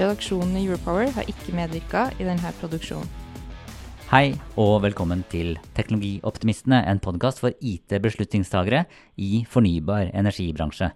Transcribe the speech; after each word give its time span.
Redaksjonen 0.00 0.54
i 0.56 0.62
Europower 0.64 1.10
har 1.12 1.26
ikke 1.28 1.52
medvirka 1.52 2.06
i 2.16 2.24
denne 2.24 2.50
produksjonen. 2.56 3.08
Hei 4.08 4.32
og 4.58 4.80
velkommen 4.82 5.20
til 5.28 5.58
Teknologioptimistene, 5.76 6.78
en 6.88 7.02
podkast 7.04 7.42
for 7.42 7.52
IT-beslutningstagere 7.60 8.86
i 9.20 9.44
fornybar 9.44 10.08
energibransje. 10.16 10.88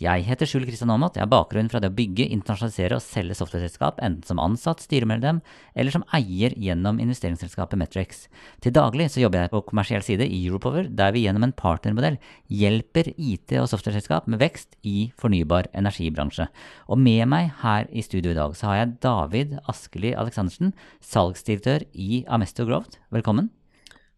Jeg 0.00 0.22
heter 0.24 0.48
Skjul 0.48 0.62
Kristian 0.64 0.88
Aamodt. 0.94 1.18
Jeg 1.18 1.26
har 1.26 1.28
bakgrunn 1.28 1.66
fra 1.68 1.76
det 1.82 1.90
å 1.90 1.92
bygge, 1.92 2.24
internasjonalisere 2.32 2.96
og 2.96 3.02
selge 3.04 3.34
softwareselskap, 3.36 3.98
enten 4.00 4.24
som 4.24 4.38
ansatt, 4.40 4.80
styremedlem 4.80 5.42
eller 5.76 5.92
som 5.92 6.06
eier 6.16 6.54
gjennom 6.56 7.02
investeringsselskapet 7.04 7.76
Metrix. 7.76 8.22
Til 8.64 8.72
daglig 8.72 9.10
så 9.12 9.20
jobber 9.20 9.44
jeg 9.44 9.52
på 9.52 9.60
kommersiell 9.68 10.06
side 10.06 10.24
i 10.24 10.40
Europower, 10.46 10.88
der 10.88 11.12
vi 11.12 11.26
gjennom 11.26 11.44
en 11.44 11.52
partnermodell 11.52 12.16
hjelper 12.48 13.12
IT- 13.12 13.58
og 13.60 13.68
softwareselskap 13.74 14.24
med 14.32 14.40
vekst 14.40 14.80
i 14.88 15.10
fornybar 15.20 15.68
energibransje. 15.76 16.48
Og 16.88 16.96
med 16.96 17.28
meg 17.28 17.52
her 17.60 17.92
i 17.92 18.00
studio 18.00 18.32
i 18.32 18.40
dag 18.40 18.56
så 18.56 18.72
har 18.72 18.80
jeg 18.80 18.98
David 19.04 19.56
Askeli 19.68 20.16
Aleksandersen, 20.16 20.72
salgsdirektør 21.04 21.84
i 21.92 22.24
Amesto 22.24 22.64
Growth. 22.64 22.96
Velkommen. 23.12 23.52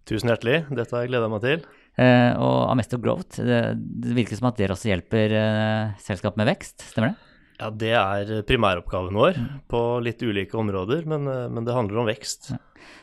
Tusen 0.07 0.31
hjertelig. 0.31 0.63
Dette 0.71 0.95
har 0.95 1.09
jeg 1.09 1.17
gleda 1.17 1.27
meg 1.31 1.43
til. 1.43 1.67
Eh, 2.01 2.33
og 2.41 2.71
Amesto 2.73 2.97
Growth, 3.03 3.43
det, 3.45 3.61
det 3.77 4.17
virker 4.17 4.39
som 4.39 4.49
at 4.49 4.57
dere 4.57 4.73
også 4.77 4.89
hjelper 4.89 5.35
eh, 5.37 5.93
selskap 6.01 6.39
med 6.41 6.49
vekst, 6.49 6.87
stemmer 6.89 7.13
det? 7.13 7.29
Ja, 7.61 7.69
Det 7.71 7.93
er 7.95 8.43
primæroppgaven 8.49 9.15
vår 9.19 9.41
på 9.71 9.81
litt 10.03 10.23
ulike 10.25 10.57
områder, 10.59 11.05
men, 11.07 11.29
eh, 11.29 11.49
men 11.53 11.69
det 11.69 11.77
handler 11.77 12.03
om 12.03 12.09
vekst. 12.09 12.55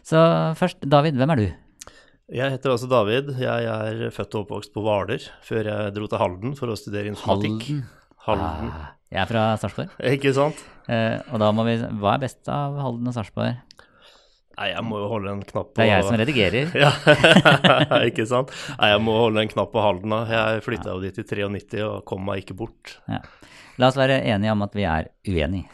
Så 0.03 0.21
først, 0.57 0.81
David, 0.89 1.19
hvem 1.21 1.35
er 1.35 1.43
du? 1.43 1.47
Jeg 2.29 2.53
heter 2.53 2.75
altså 2.75 2.89
David. 2.89 3.31
Jeg 3.41 3.69
er 3.69 4.09
født 4.13 4.35
og 4.37 4.43
oppvokst 4.43 4.73
på 4.75 4.83
Hvaler 4.85 5.23
før 5.45 5.69
jeg 5.71 5.93
dro 5.95 6.09
til 6.09 6.21
Halden 6.21 6.51
for 6.57 6.69
å 6.69 6.77
studere 6.77 7.09
informatikk. 7.09 7.71
Halden. 8.27 8.69
Ah, 8.69 8.91
jeg 9.09 9.21
er 9.23 9.29
fra 9.31 9.45
Sarpsborg. 9.57 9.95
Ikke 10.11 10.33
sant? 10.37 10.59
Eh, 10.89 11.17
og 11.31 11.41
da 11.41 11.49
må 11.55 11.65
vi 11.65 11.79
Hva 11.81 12.15
er 12.17 12.21
best 12.25 12.49
av 12.53 12.77
Halden 12.77 13.09
og 13.09 13.15
Sarpsborg? 13.15 13.57
Nei, 14.59 14.73
jeg 14.73 14.83
må 14.83 14.97
jo 14.99 15.05
holde 15.07 15.31
en 15.31 15.41
knapp 15.47 15.69
på 15.71 15.79
Det 15.79 15.85
er 15.85 15.93
jeg 15.93 16.07
som 16.09 16.17
redigerer. 16.19 16.71
Ja, 16.83 16.91
ikke 18.09 18.25
sant? 18.27 18.51
Nei, 18.75 18.89
jeg 18.91 19.03
må 19.05 19.13
holde 19.15 19.45
en 19.45 19.51
knapp 19.53 19.71
på 19.71 19.83
Halden. 19.83 20.15
Jeg 20.27 20.63
flytta 20.65 20.95
jo 20.97 21.03
dit 21.05 21.21
i 21.21 21.23
93 21.23 21.85
og 21.85 22.01
kom 22.09 22.25
meg 22.27 22.43
ikke 22.43 22.57
bort. 22.59 22.97
Ja. 23.07 23.21
La 23.79 23.87
oss 23.87 23.95
være 23.95 24.17
enige 24.27 24.51
om 24.51 24.65
at 24.65 24.75
vi 24.75 24.83
er 24.83 25.07
uenige. 25.23 25.69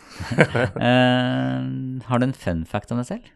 uh, 0.77 1.65
har 2.11 2.21
du 2.21 2.27
en 2.27 2.37
fun 2.37 2.61
fact 2.69 2.93
om 2.93 3.01
deg 3.01 3.09
selv? 3.09 3.31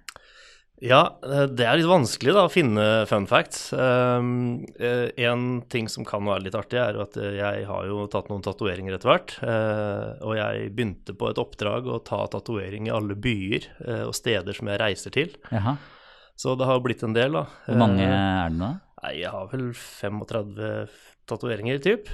Ja, 0.79 1.19
eh, 1.27 1.45
det 1.51 1.65
er 1.67 1.79
litt 1.79 1.89
vanskelig 1.89 2.33
da, 2.35 2.45
å 2.47 2.51
finne 2.51 2.83
fun 3.09 3.25
facts. 3.27 3.69
Um, 3.75 4.63
en 4.79 5.45
ting 5.71 5.89
som 5.91 6.07
kan 6.07 6.23
være 6.27 6.45
litt 6.47 6.55
artig, 6.55 6.79
er 6.79 6.99
at 7.03 7.17
eh, 7.19 7.35
jeg 7.35 7.65
har 7.67 7.87
jo 7.89 8.05
tatt 8.11 8.29
noen 8.31 8.43
tatoveringer 8.45 8.95
etter 8.95 9.11
hvert. 9.11 9.35
Uh, 9.43 10.15
og 10.23 10.37
jeg 10.39 10.71
begynte 10.75 11.15
på 11.19 11.31
et 11.31 11.41
oppdrag 11.41 11.89
å 11.91 11.99
ta 12.07 12.23
tatovering 12.31 12.87
i 12.87 12.95
alle 12.95 13.17
byer 13.19 13.67
uh, 13.83 14.05
og 14.07 14.15
steder 14.15 14.55
som 14.55 14.71
jeg 14.71 14.81
reiser 14.81 15.15
til. 15.15 15.35
Jaha. 15.51 15.75
Så 16.39 16.55
det 16.55 16.69
har 16.69 16.79
blitt 16.79 17.03
en 17.03 17.15
del, 17.15 17.35
da. 17.35 17.43
Hvor 17.67 17.81
mange 17.81 18.05
er 18.07 18.47
det 18.47 18.59
nå? 18.61 18.71
Nei, 19.03 19.13
jeg 19.19 19.31
har 19.35 19.49
vel 19.51 19.69
35 19.75 20.53
tatoveringer, 21.27 21.81
typ. 21.83 22.07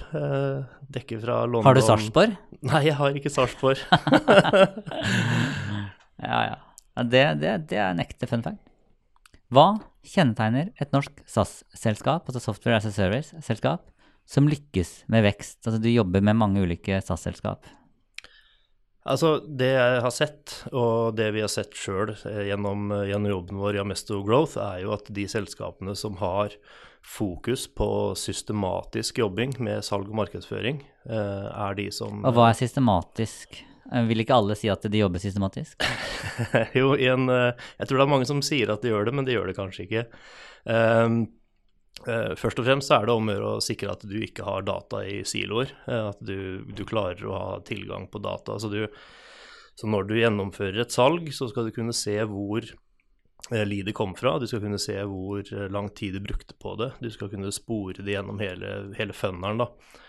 Dekker 0.93 1.21
fra 1.21 1.43
London 1.45 1.69
Har 1.69 1.77
du 1.77 1.85
Sarpsborg? 1.85 2.33
Nei, 2.65 2.81
jeg 2.87 2.97
har 2.97 3.21
ikke 3.21 3.33
Sarpsborg. 3.33 3.85
Ja, 6.25 6.39
ja. 6.47 6.55
Det, 7.03 7.25
det, 7.41 7.57
det 7.71 7.79
er 7.79 7.91
en 7.91 8.03
ekte 8.03 8.29
fun 8.29 8.43
fact. 8.45 8.61
Hva 9.53 9.75
kjennetegner 10.05 10.71
et 10.81 10.93
norsk 10.95 11.19
SAS-selskap, 11.29 12.25
altså 12.27 12.41
Software 12.41 12.79
as 12.79 12.87
a 12.89 12.93
Service-selskap, 12.95 13.83
som 14.25 14.49
lykkes 14.49 15.03
med 15.11 15.25
vekst? 15.27 15.59
Altså 15.65 15.81
du 15.81 15.89
jobber 15.91 16.23
med 16.25 16.39
mange 16.39 16.63
ulike 16.63 17.01
SAS-selskap. 17.03 17.67
Altså, 19.05 19.35
det 19.45 19.69
jeg 19.75 20.01
har 20.01 20.13
sett, 20.13 20.53
og 20.73 21.13
det 21.17 21.27
vi 21.35 21.43
har 21.43 21.51
sett 21.51 21.75
sjøl 21.77 22.15
gjennom, 22.25 22.89
gjennom 23.05 23.29
jobben 23.35 23.61
vår 23.61 23.77
i 23.77 23.81
Amesto 23.83 24.23
Growth, 24.25 24.57
er 24.57 24.81
jo 24.81 24.95
at 24.95 25.11
de 25.13 25.27
selskapene 25.29 25.93
som 25.99 26.17
har 26.17 26.55
fokus 27.05 27.67
på 27.69 27.87
systematisk 28.17 29.21
jobbing 29.21 29.53
med 29.61 29.85
salg 29.85 30.09
og 30.09 30.17
markedsføring, 30.23 30.81
eh, 31.05 31.45
er 31.53 31.77
de 31.77 31.91
som 31.93 32.25
Og 32.25 32.33
hva 32.33 32.49
er 32.49 32.57
systematisk? 32.57 33.61
Eh, 33.91 34.05
Vil 34.09 34.23
ikke 34.23 34.37
alle 34.37 34.57
si 34.57 34.69
at 34.71 34.85
de 34.89 35.01
jobber 35.01 35.21
systematisk? 35.21 35.83
Jo, 36.79 36.93
en 36.95 37.29
eh, 37.29 37.65
Jeg 37.79 37.87
tror 37.87 37.99
det 37.99 38.05
er 38.05 38.13
mange 38.13 38.29
som 38.29 38.43
sier 38.45 38.71
at 38.73 38.85
de 38.85 38.93
gjør 38.93 39.09
det, 39.09 39.15
men 39.17 39.27
de 39.27 39.35
gjør 39.35 39.51
det 39.51 39.57
kanskje 39.57 39.85
ikke. 39.85 40.05
Um, 40.65 41.19
uh, 42.07 42.33
Først 42.39 42.61
og 42.61 42.65
fremst 42.65 42.93
er 42.93 43.05
det 43.05 43.13
om 43.13 43.29
å 43.29 43.35
gjøre 43.35 43.51
å 43.57 43.65
sikre 43.65 43.93
at 43.93 44.07
du 44.07 44.15
ikke 44.25 44.47
har 44.47 44.65
data 44.65 45.03
i 45.05 45.19
siloer. 45.27 45.75
At 45.85 46.23
du, 46.23 46.65
du 46.65 46.81
klarer 46.87 47.27
å 47.29 47.37
ha 47.37 47.51
tilgang 47.67 48.09
på 48.09 48.23
data. 48.23 48.57
Så, 48.61 48.71
du, 48.73 48.87
så 49.77 49.91
når 49.91 50.09
du 50.09 50.17
gjennomfører 50.17 50.81
et 50.85 50.95
salg, 50.95 51.29
så 51.35 51.49
skal 51.51 51.69
du 51.69 51.75
kunne 51.75 51.95
se 51.95 52.17
hvor 52.25 52.65
lidet 53.53 53.93
kom 53.93 54.15
fra. 54.17 54.39
Du 54.41 54.47
skal 54.49 54.63
kunne 54.63 54.81
se 54.81 54.97
hvor 55.05 55.45
lang 55.69 55.91
tid 55.93 56.17
du 56.17 56.23
brukte 56.25 56.57
på 56.57 56.73
det. 56.81 56.95
Du 56.97 57.11
skal 57.13 57.29
kunne 57.29 57.53
spore 57.53 58.01
det 58.01 58.15
gjennom 58.17 58.41
hele, 58.41 58.71
hele 58.97 59.13
funnelen. 59.13 59.61
Da. 59.61 60.01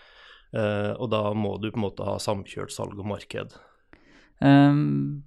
Eh, 0.55 0.93
Og 0.95 1.09
da 1.11 1.21
må 1.35 1.57
du 1.59 1.69
på 1.71 1.79
en 1.79 1.87
måte 1.87 2.05
ha 2.07 2.17
samkjørt 2.21 2.71
salg 2.71 2.97
og 2.99 3.07
marked. 3.09 3.55
Um, 4.39 5.23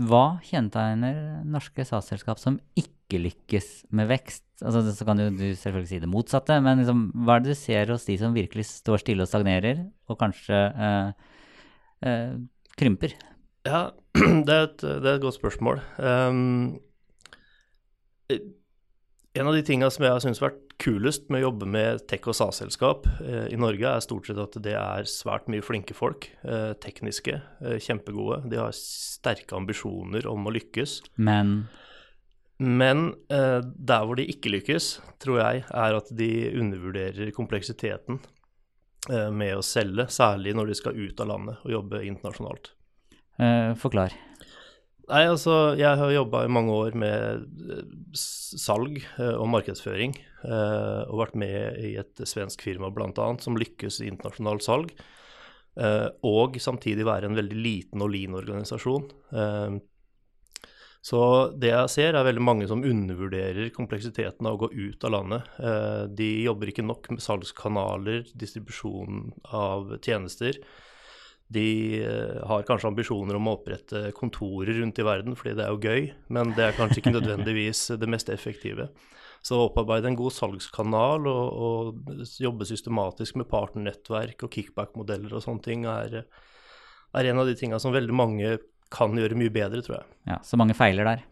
hva 0.00 0.38
kjennetegner 0.46 1.42
norske 1.44 1.84
statsselskap 1.84 2.40
som 2.40 2.56
ikke 2.78 3.20
lykkes 3.20 3.68
med 3.92 4.08
vekst? 4.08 4.44
Altså, 4.62 4.84
så 4.94 5.04
kan 5.04 5.20
jo 5.20 5.28
du 5.34 5.44
selvfølgelig 5.58 5.90
si 5.90 6.00
det 6.00 6.08
motsatte, 6.08 6.56
men 6.64 6.80
liksom, 6.80 7.02
hva 7.26 7.36
er 7.36 7.44
det 7.44 7.52
du 7.52 7.58
ser 7.58 7.92
hos 7.92 8.06
de 8.08 8.16
som 8.20 8.36
virkelig 8.36 8.64
står 8.70 9.02
stille 9.02 9.26
og 9.26 9.28
stagnerer, 9.28 9.82
og 10.08 10.18
kanskje 10.22 10.62
eh, 10.86 11.12
eh, 12.08 12.32
krymper? 12.78 13.18
Ja, 13.68 13.90
det 14.46 14.54
er, 14.56 14.70
et, 14.70 14.80
det 14.80 15.04
er 15.10 15.18
et 15.18 15.26
godt 15.26 15.36
spørsmål. 15.36 15.82
Um, 15.98 16.80
en 18.32 19.48
av 19.48 19.54
de 19.56 19.62
tinga 19.66 19.90
som 19.92 20.04
jeg 20.06 20.14
har 20.14 20.22
syntes 20.24 20.40
har 20.40 20.50
vært 20.50 20.71
kulest 20.82 21.28
med 21.30 21.42
å 21.42 21.48
jobbe 21.48 21.68
med 21.70 22.02
tech- 22.10 22.26
og 22.30 22.36
SAS-selskap 22.36 23.06
eh, 23.22 23.46
i 23.54 23.58
Norge, 23.60 23.86
er 23.88 24.04
stort 24.04 24.28
sett 24.28 24.40
at 24.42 24.58
det 24.64 24.74
er 24.78 25.08
svært 25.10 25.48
mye 25.52 25.64
flinke 25.64 25.94
folk. 25.96 26.28
Eh, 26.42 26.72
tekniske, 26.82 27.38
eh, 27.62 27.78
kjempegode. 27.82 28.42
De 28.50 28.60
har 28.60 28.74
sterke 28.76 29.56
ambisjoner 29.58 30.26
om 30.30 30.48
å 30.48 30.54
lykkes. 30.54 31.00
Men 31.16 31.68
Men 32.62 33.16
der 33.26 34.04
hvor 34.06 34.14
de 34.14 34.22
ikke 34.30 34.52
lykkes, 34.52 35.00
tror 35.18 35.40
jeg, 35.40 35.64
er 35.66 35.96
at 35.96 36.12
de 36.14 36.28
undervurderer 36.60 37.32
kompleksiteten 37.34 38.20
med 39.34 39.56
å 39.56 39.64
selge, 39.66 40.04
særlig 40.06 40.52
når 40.54 40.70
de 40.70 40.76
skal 40.78 40.94
ut 40.94 41.24
av 41.24 41.26
landet 41.32 41.64
og 41.64 41.72
jobbe 41.74 42.04
internasjonalt. 42.06 42.70
forklar. 43.82 44.14
Nei, 45.10 45.22
altså 45.26 45.74
jeg 45.78 45.98
har 45.98 46.12
jobba 46.14 46.44
i 46.46 46.50
mange 46.52 46.74
år 46.78 46.94
med 46.98 47.46
eh, 47.74 47.86
salg 48.14 49.00
eh, 49.02 49.34
og 49.34 49.48
markedsføring, 49.50 50.14
eh, 50.46 51.00
og 51.08 51.22
vært 51.24 51.38
med 51.42 51.80
i 51.82 51.94
et 52.00 52.22
svensk 52.28 52.62
firma 52.62 52.92
bl.a. 52.94 53.26
som 53.42 53.58
lykkes 53.58 54.02
i 54.02 54.10
internasjonalt 54.12 54.66
salg, 54.66 54.94
og 55.72 56.58
samtidig 56.60 57.06
være 57.08 57.30
en 57.30 57.36
veldig 57.38 57.56
liten 57.56 58.02
og 58.04 58.10
lean 58.12 58.34
organisasjon. 58.36 59.06
Så 61.00 61.20
det 61.56 61.70
jeg 61.70 61.92
ser, 61.94 62.12
er 62.12 62.26
veldig 62.28 62.42
mange 62.44 62.66
som 62.68 62.84
undervurderer 62.84 63.70
kompleksiteten 63.72 64.50
av 64.50 64.58
å 64.58 64.60
gå 64.66 64.68
ut 64.68 65.06
av 65.08 65.14
landet. 65.14 65.48
De 66.12 66.28
jobber 66.44 66.74
ikke 66.74 66.84
nok 66.84 67.08
med 67.14 67.24
salgskanaler, 67.24 68.28
distribusjon 68.36 69.32
av 69.48 69.94
tjenester. 70.04 70.60
De 71.52 71.68
eh, 72.00 72.38
har 72.48 72.66
kanskje 72.68 72.90
ambisjoner 72.90 73.36
om 73.38 73.50
å 73.50 73.56
opprette 73.58 74.10
kontorer 74.16 74.78
rundt 74.78 75.00
i 75.00 75.06
verden, 75.06 75.36
fordi 75.38 75.56
det 75.58 75.66
er 75.66 75.74
jo 75.74 75.82
gøy, 75.82 76.06
men 76.32 76.54
det 76.56 76.68
er 76.68 76.78
kanskje 76.78 77.02
ikke 77.02 77.14
nødvendigvis 77.18 77.84
det 78.00 78.10
mest 78.10 78.32
effektive. 78.32 78.88
Så 79.42 79.58
å 79.58 79.66
opparbeide 79.66 80.06
en 80.10 80.18
god 80.18 80.34
salgskanal 80.36 81.26
og, 81.26 81.62
og 81.66 82.20
jobbe 82.40 82.66
systematisk 82.68 83.40
med 83.40 83.50
partnernettverk 83.50 84.46
og 84.46 84.54
kickback-modeller 84.54 85.34
og 85.34 85.42
sånne 85.42 85.66
ting, 85.66 85.88
er, 85.90 86.22
er 86.22 87.30
en 87.30 87.42
av 87.42 87.50
de 87.50 87.56
tinga 87.58 87.80
som 87.82 87.94
veldig 87.94 88.14
mange 88.14 88.54
kan 88.92 89.16
gjøre 89.16 89.38
mye 89.40 89.52
bedre, 89.52 89.82
tror 89.82 89.98
jeg. 89.98 90.06
Ja, 90.30 90.38
så 90.46 90.58
mange 90.60 90.76
feiler 90.78 91.08
der. 91.08 91.26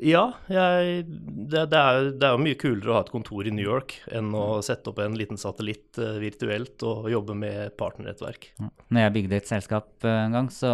Ja, 0.00 0.22
jeg, 0.48 1.02
det, 1.06 1.66
det, 1.68 1.78
er, 1.78 2.06
det 2.16 2.24
er 2.24 2.32
jo 2.32 2.40
mye 2.40 2.56
kulere 2.56 2.90
å 2.90 2.94
ha 2.96 3.02
et 3.04 3.10
kontor 3.12 3.44
i 3.44 3.52
New 3.52 3.66
York 3.66 3.98
enn 4.08 4.30
å 4.34 4.62
sette 4.64 4.88
opp 4.88 5.02
en 5.04 5.18
liten 5.18 5.36
satellitt 5.38 6.00
eh, 6.00 6.16
virtuelt 6.22 6.80
og 6.88 7.10
jobbe 7.12 7.36
med 7.36 7.74
partnernettverk. 7.76 8.48
Når 8.88 9.04
jeg 9.04 9.14
bygde 9.18 9.36
et 9.36 9.50
selskap 9.50 10.08
eh, 10.08 10.22
en 10.24 10.38
gang, 10.38 10.48
så 10.54 10.72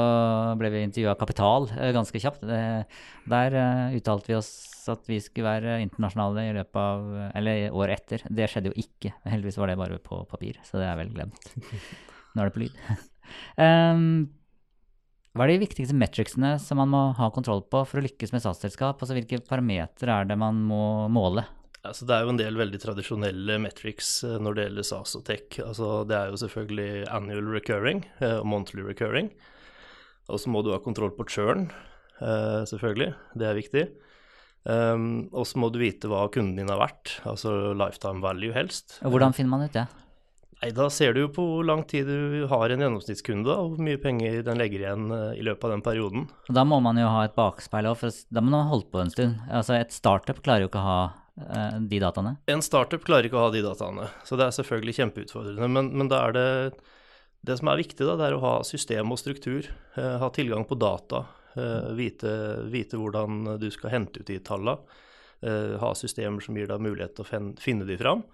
ble 0.61 0.71
vi 0.71 0.85
intervjua 0.87 1.17
av 1.17 1.21
Kapital 1.25 1.67
eh, 1.75 1.91
ganske 1.97 2.23
kjapt. 2.23 2.47
Der 3.29 3.59
uttalte 3.99 4.31
vi 4.31 4.39
oss 4.39 4.53
at 4.89 5.11
vi 5.11 5.19
skulle 5.21 5.51
være 5.51 5.81
internasjonale 5.83 6.47
i 6.49 6.55
løpet 6.57 6.79
av 6.81 7.11
Eller 7.37 7.75
året 7.77 7.99
etter. 7.99 8.25
Det 8.31 8.47
skjedde 8.49 8.71
jo 8.71 8.81
ikke. 8.81 9.13
Heldigvis 9.29 9.59
var 9.61 9.73
det 9.73 9.81
bare 9.83 10.01
på 10.01 10.23
papir, 10.31 10.63
så 10.65 10.79
det 10.81 10.89
er 10.89 10.97
vel 11.03 11.13
glemt. 11.13 11.53
Nå 12.33 12.45
er 12.45 12.49
det 12.49 12.55
på 12.55 12.65
lyd. 12.65 12.83
um, 13.59 14.29
hva 15.37 15.45
er 15.45 15.53
de 15.53 15.63
viktigste 15.63 15.97
metricsene 15.97 16.55
som 16.63 16.81
man 16.81 16.91
må 16.93 17.03
ha 17.19 17.29
kontroll 17.35 17.61
på 17.69 17.83
for 17.87 18.01
å 18.01 18.05
lykkes 18.05 18.33
med 18.35 18.43
statsselskap? 18.43 19.01
Altså 19.01 19.17
hvilke 19.17 19.43
parametere 19.47 20.17
er 20.23 20.31
det 20.31 20.39
man 20.41 20.61
må 20.67 20.83
måle? 21.13 21.45
Altså, 21.87 22.09
det 22.09 22.17
er 22.17 22.25
jo 22.25 22.33
en 22.33 22.41
del 22.41 22.59
veldig 22.59 22.81
tradisjonelle 22.83 23.59
metrics 23.63 24.11
eh, 24.27 24.39
når 24.43 24.57
det 24.57 24.65
gjelder 24.67 24.89
SAS 24.89 25.15
og 25.19 25.23
tech. 25.29 25.61
Altså, 25.63 25.93
det 26.09 26.17
er 26.17 26.33
jo 26.33 26.41
selvfølgelig 26.43 26.91
annual 27.15 27.53
recurring 27.55 28.03
eh, 28.19 28.41
og 28.41 28.49
monthly 28.51 28.83
recurring. 28.85 29.31
Og 30.29 30.43
så 30.43 30.51
må 30.53 30.65
du 30.65 30.73
ha 30.75 30.81
kontroll 30.85 31.15
på 31.17 31.29
churn, 31.31 31.69
eh, 32.19 32.65
selvfølgelig. 32.69 33.13
Det 33.39 33.49
er 33.49 33.59
viktig. 33.59 33.87
Um, 34.69 35.31
og 35.33 35.47
så 35.49 35.61
må 35.63 35.71
du 35.73 35.79
vite 35.81 36.11
hva 36.11 36.27
kunden 36.35 36.59
din 36.59 36.69
har 36.69 36.81
vært, 36.83 37.15
altså 37.25 37.71
lifetime 37.79 38.21
value 38.21 38.53
helst. 38.53 38.99
Og 39.07 39.15
hvordan 39.15 39.33
finner 39.33 39.55
man 39.55 39.65
ut 39.65 39.73
det? 39.73 39.87
Nei, 40.63 40.73
Da 40.75 40.89
ser 40.91 41.15
du 41.15 41.21
jo 41.23 41.29
på 41.31 41.45
hvor 41.47 41.67
lang 41.67 41.85
tid 41.87 42.09
du 42.11 42.47
har 42.51 42.73
en 42.75 42.83
gjennomsnittskunde, 42.83 43.53
og 43.53 43.77
hvor 43.77 43.85
mye 43.87 44.01
penger 44.03 44.41
den 44.47 44.59
legger 44.59 44.83
igjen 44.83 45.07
eh, 45.15 45.39
i 45.39 45.45
løpet 45.47 45.69
av 45.69 45.75
den 45.77 45.85
perioden. 45.87 46.27
Og 46.49 46.57
da 46.57 46.65
må 46.67 46.81
man 46.83 46.99
jo 46.99 47.07
ha 47.13 47.25
et 47.29 47.37
bakspeil 47.39 47.87
òg, 47.91 47.99
for 48.01 48.19
da 48.35 48.43
må 48.43 48.51
man 48.51 48.67
ha 48.67 48.73
holdt 48.73 48.91
på 48.91 49.03
en 49.03 49.13
stund. 49.15 49.39
Altså 49.47 49.79
Et 49.79 49.95
startup 49.95 50.43
klarer 50.43 50.67
jo 50.67 50.71
ikke 50.73 50.83
å 50.83 50.89
ha 50.89 51.01
eh, 51.39 51.79
de 51.93 52.01
dataene. 52.03 52.37
En 52.51 52.65
startup 52.65 53.07
klarer 53.07 53.31
ikke 53.31 53.39
å 53.39 53.47
ha 53.47 53.55
de 53.55 53.63
dataene, 53.63 54.09
så 54.27 54.39
det 54.39 54.49
er 54.49 54.57
selvfølgelig 54.59 54.97
kjempeutfordrende. 54.99 55.71
Men, 55.79 55.93
men 55.95 56.11
da 56.11 56.25
er 56.27 56.39
det 56.39 56.49
Det 57.47 57.55
som 57.61 57.69
er 57.71 57.79
viktig, 57.79 58.03
da, 58.03 58.17
det 58.19 58.25
er 58.27 58.35
å 58.35 58.43
ha 58.43 58.55
system 58.67 59.13
og 59.15 59.21
struktur. 59.21 59.69
Eh, 59.95 60.17
ha 60.19 60.29
tilgang 60.35 60.67
på 60.67 60.75
data. 60.75 61.23
Eh, 61.55 61.93
vite, 61.95 62.33
vite 62.67 62.99
hvordan 62.99 63.61
du 63.63 63.71
skal 63.71 63.95
hente 63.95 64.21
ut 64.21 64.27
de 64.27 64.41
tallene. 64.43 64.81
Ha 65.39 65.93
systemer 65.95 66.43
som 66.43 66.57
gir 66.59 66.67
deg 66.67 66.83
mulighet 66.83 67.13
til 67.15 67.23
å 67.23 67.43
finne 67.63 67.85
de 67.87 67.95
fram. 67.95 68.25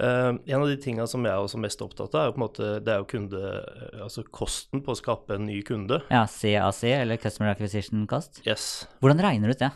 Eh, 0.00 0.28
en 0.54 0.62
av 0.62 0.68
de 0.70 0.78
tingene 0.80 1.06
som 1.10 1.24
jeg 1.26 1.32
er 1.34 1.44
også 1.44 1.60
mest 1.60 1.82
opptatt 1.84 2.14
av, 2.14 2.22
er 2.22 2.30
jo 2.30 2.36
på 2.36 2.40
en 2.40 2.46
måte, 2.46 2.70
det 2.86 2.94
er 2.94 3.02
jo 3.02 3.08
kunde, 3.10 3.42
altså 4.00 4.24
kosten 4.32 4.84
på 4.86 4.94
å 4.94 4.98
skape 4.98 5.36
en 5.36 5.46
ny 5.50 5.60
kunde. 5.66 6.00
Ja, 6.08 6.24
CAC, 6.24 6.82
eller 6.94 7.20
Customer 7.20 7.52
Acquisition 7.52 8.06
Cost. 8.10 8.40
Yes. 8.46 8.88
Hvordan 9.04 9.22
regner 9.26 9.50
du 9.50 9.58
ut 9.58 9.64
det? 9.66 9.70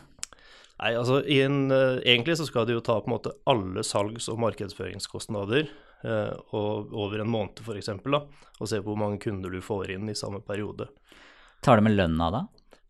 Nei, 0.75 0.91
altså 0.99 1.21
en, 1.31 1.59
uh, 1.71 2.01
Egentlig 2.03 2.35
så 2.41 2.49
skal 2.49 2.67
du 2.67 2.73
jo 2.75 2.83
ta 2.83 2.97
på 2.99 3.07
en 3.07 3.15
måte 3.15 3.31
alle 3.47 3.85
salgs- 3.87 4.27
og 4.33 4.41
markedsføringskostnader 4.43 5.69
uh, 6.03 6.33
og 6.57 6.91
over 6.91 7.23
en 7.23 7.31
måned 7.31 7.63
f.eks. 7.63 7.93
Og 7.95 8.67
se 8.69 8.81
på 8.81 8.89
hvor 8.89 8.99
mange 8.99 9.21
kunder 9.23 9.55
du 9.55 9.63
får 9.63 9.95
inn 9.95 10.11
i 10.11 10.19
samme 10.19 10.43
periode. 10.43 10.89
Tar 11.65 11.79
det 11.79 11.87
med 11.87 11.95
lønna 11.97 12.29
da? 12.35 12.43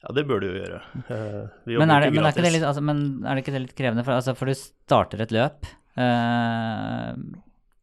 Ja, 0.05 0.13
det 0.13 0.27
bør 0.29 0.43
du 0.43 0.51
jo 0.51 0.57
gjøre. 0.59 0.81
Eh, 1.09 1.45
vi 1.65 1.79
Men 1.81 1.93
er, 1.95 2.05
det, 2.05 2.13
men, 2.13 2.27
er 2.29 2.37
det 2.37 2.51
litt, 2.53 2.67
altså, 2.67 2.83
men 2.85 2.99
er 3.25 3.37
det 3.37 3.45
ikke 3.45 3.55
det 3.55 3.63
litt 3.63 3.79
krevende? 3.79 4.05
For, 4.05 4.19
altså, 4.19 4.35
for 4.37 4.51
du 4.51 4.57
starter 4.59 5.23
et 5.25 5.33
løp, 5.33 5.65
eh, 5.65 5.84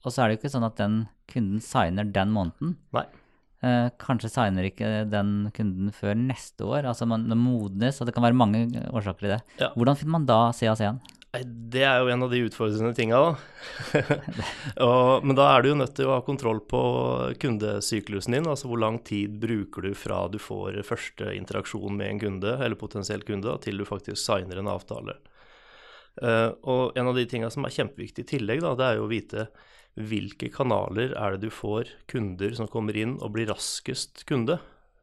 og 0.02 0.10
så 0.10 0.22
er 0.22 0.28
det 0.28 0.36
jo 0.36 0.42
ikke 0.42 0.54
sånn 0.54 0.68
at 0.68 0.80
den 0.80 0.96
kunden 1.32 1.62
signer 1.64 2.08
den 2.12 2.34
måneden. 2.36 2.76
Nei. 2.96 3.06
Eh, 3.62 3.88
kanskje 4.02 4.32
signer 4.34 4.66
ikke 4.66 4.90
den 5.12 5.52
kunden 5.54 5.94
før 5.94 6.16
neste 6.18 6.66
år. 6.66 6.88
Altså 6.90 7.06
man 7.10 7.28
det 7.30 7.38
modnes, 7.38 8.02
og 8.02 8.10
det 8.10 8.16
kan 8.16 8.26
være 8.26 8.38
mange 8.38 8.66
årsaker 8.90 9.22
til 9.22 9.36
det. 9.36 9.42
Ja. 9.62 9.72
Hvordan 9.76 10.00
finner 10.00 10.18
man 10.18 10.30
da 10.30 10.44
CAC-en? 10.58 11.02
Det 11.32 11.86
er 11.88 12.02
jo 12.02 12.10
en 12.12 12.26
av 12.26 12.34
de 12.34 12.42
utfordrende 12.44 12.92
tinga, 12.98 13.20
da. 13.24 14.02
og, 14.88 15.24
men 15.24 15.38
da 15.38 15.46
er 15.54 15.64
du 15.64 15.70
jo 15.70 15.78
nødt 15.80 15.94
til 15.96 16.10
å 16.10 16.18
ha 16.18 16.26
kontroll 16.28 16.60
på 16.68 16.82
kundesyklusen 17.40 18.36
din. 18.36 18.50
Altså 18.52 18.68
hvor 18.68 18.82
lang 18.84 18.98
tid 19.08 19.38
bruker 19.40 19.86
du 19.88 19.94
fra 19.96 20.26
du 20.28 20.36
får 20.42 20.82
første 20.84 21.32
interaksjon 21.38 21.96
med 21.96 22.10
en 22.10 22.20
kunde, 22.26 22.58
eller 22.58 22.76
potensiell 22.76 23.24
kunde, 23.24 23.48
da, 23.48 23.56
til 23.64 23.80
du 23.80 23.88
faktisk 23.88 24.20
signer 24.20 24.60
en 24.60 24.74
avtale. 24.74 25.22
Eh, 26.20 26.50
og 26.68 26.98
en 27.00 27.12
av 27.12 27.18
de 27.18 27.28
tinga 27.30 27.52
som 27.54 27.66
er 27.68 27.76
kjempeviktig 27.76 28.26
i 28.26 28.32
tillegg, 28.36 28.64
da, 28.66 28.74
det 28.80 28.88
er 28.88 29.00
jo 29.00 29.08
å 29.08 29.12
vite 29.12 29.48
hvilke 30.00 30.48
kanaler 30.54 31.16
er 31.20 31.36
det 31.36 31.48
du 31.50 31.54
får 31.54 31.90
kunder 32.12 32.54
som 32.56 32.70
kommer 32.72 32.96
inn 32.98 33.18
og 33.20 33.34
blir 33.36 33.50
raskest 33.52 34.26
kunde. 34.30 34.60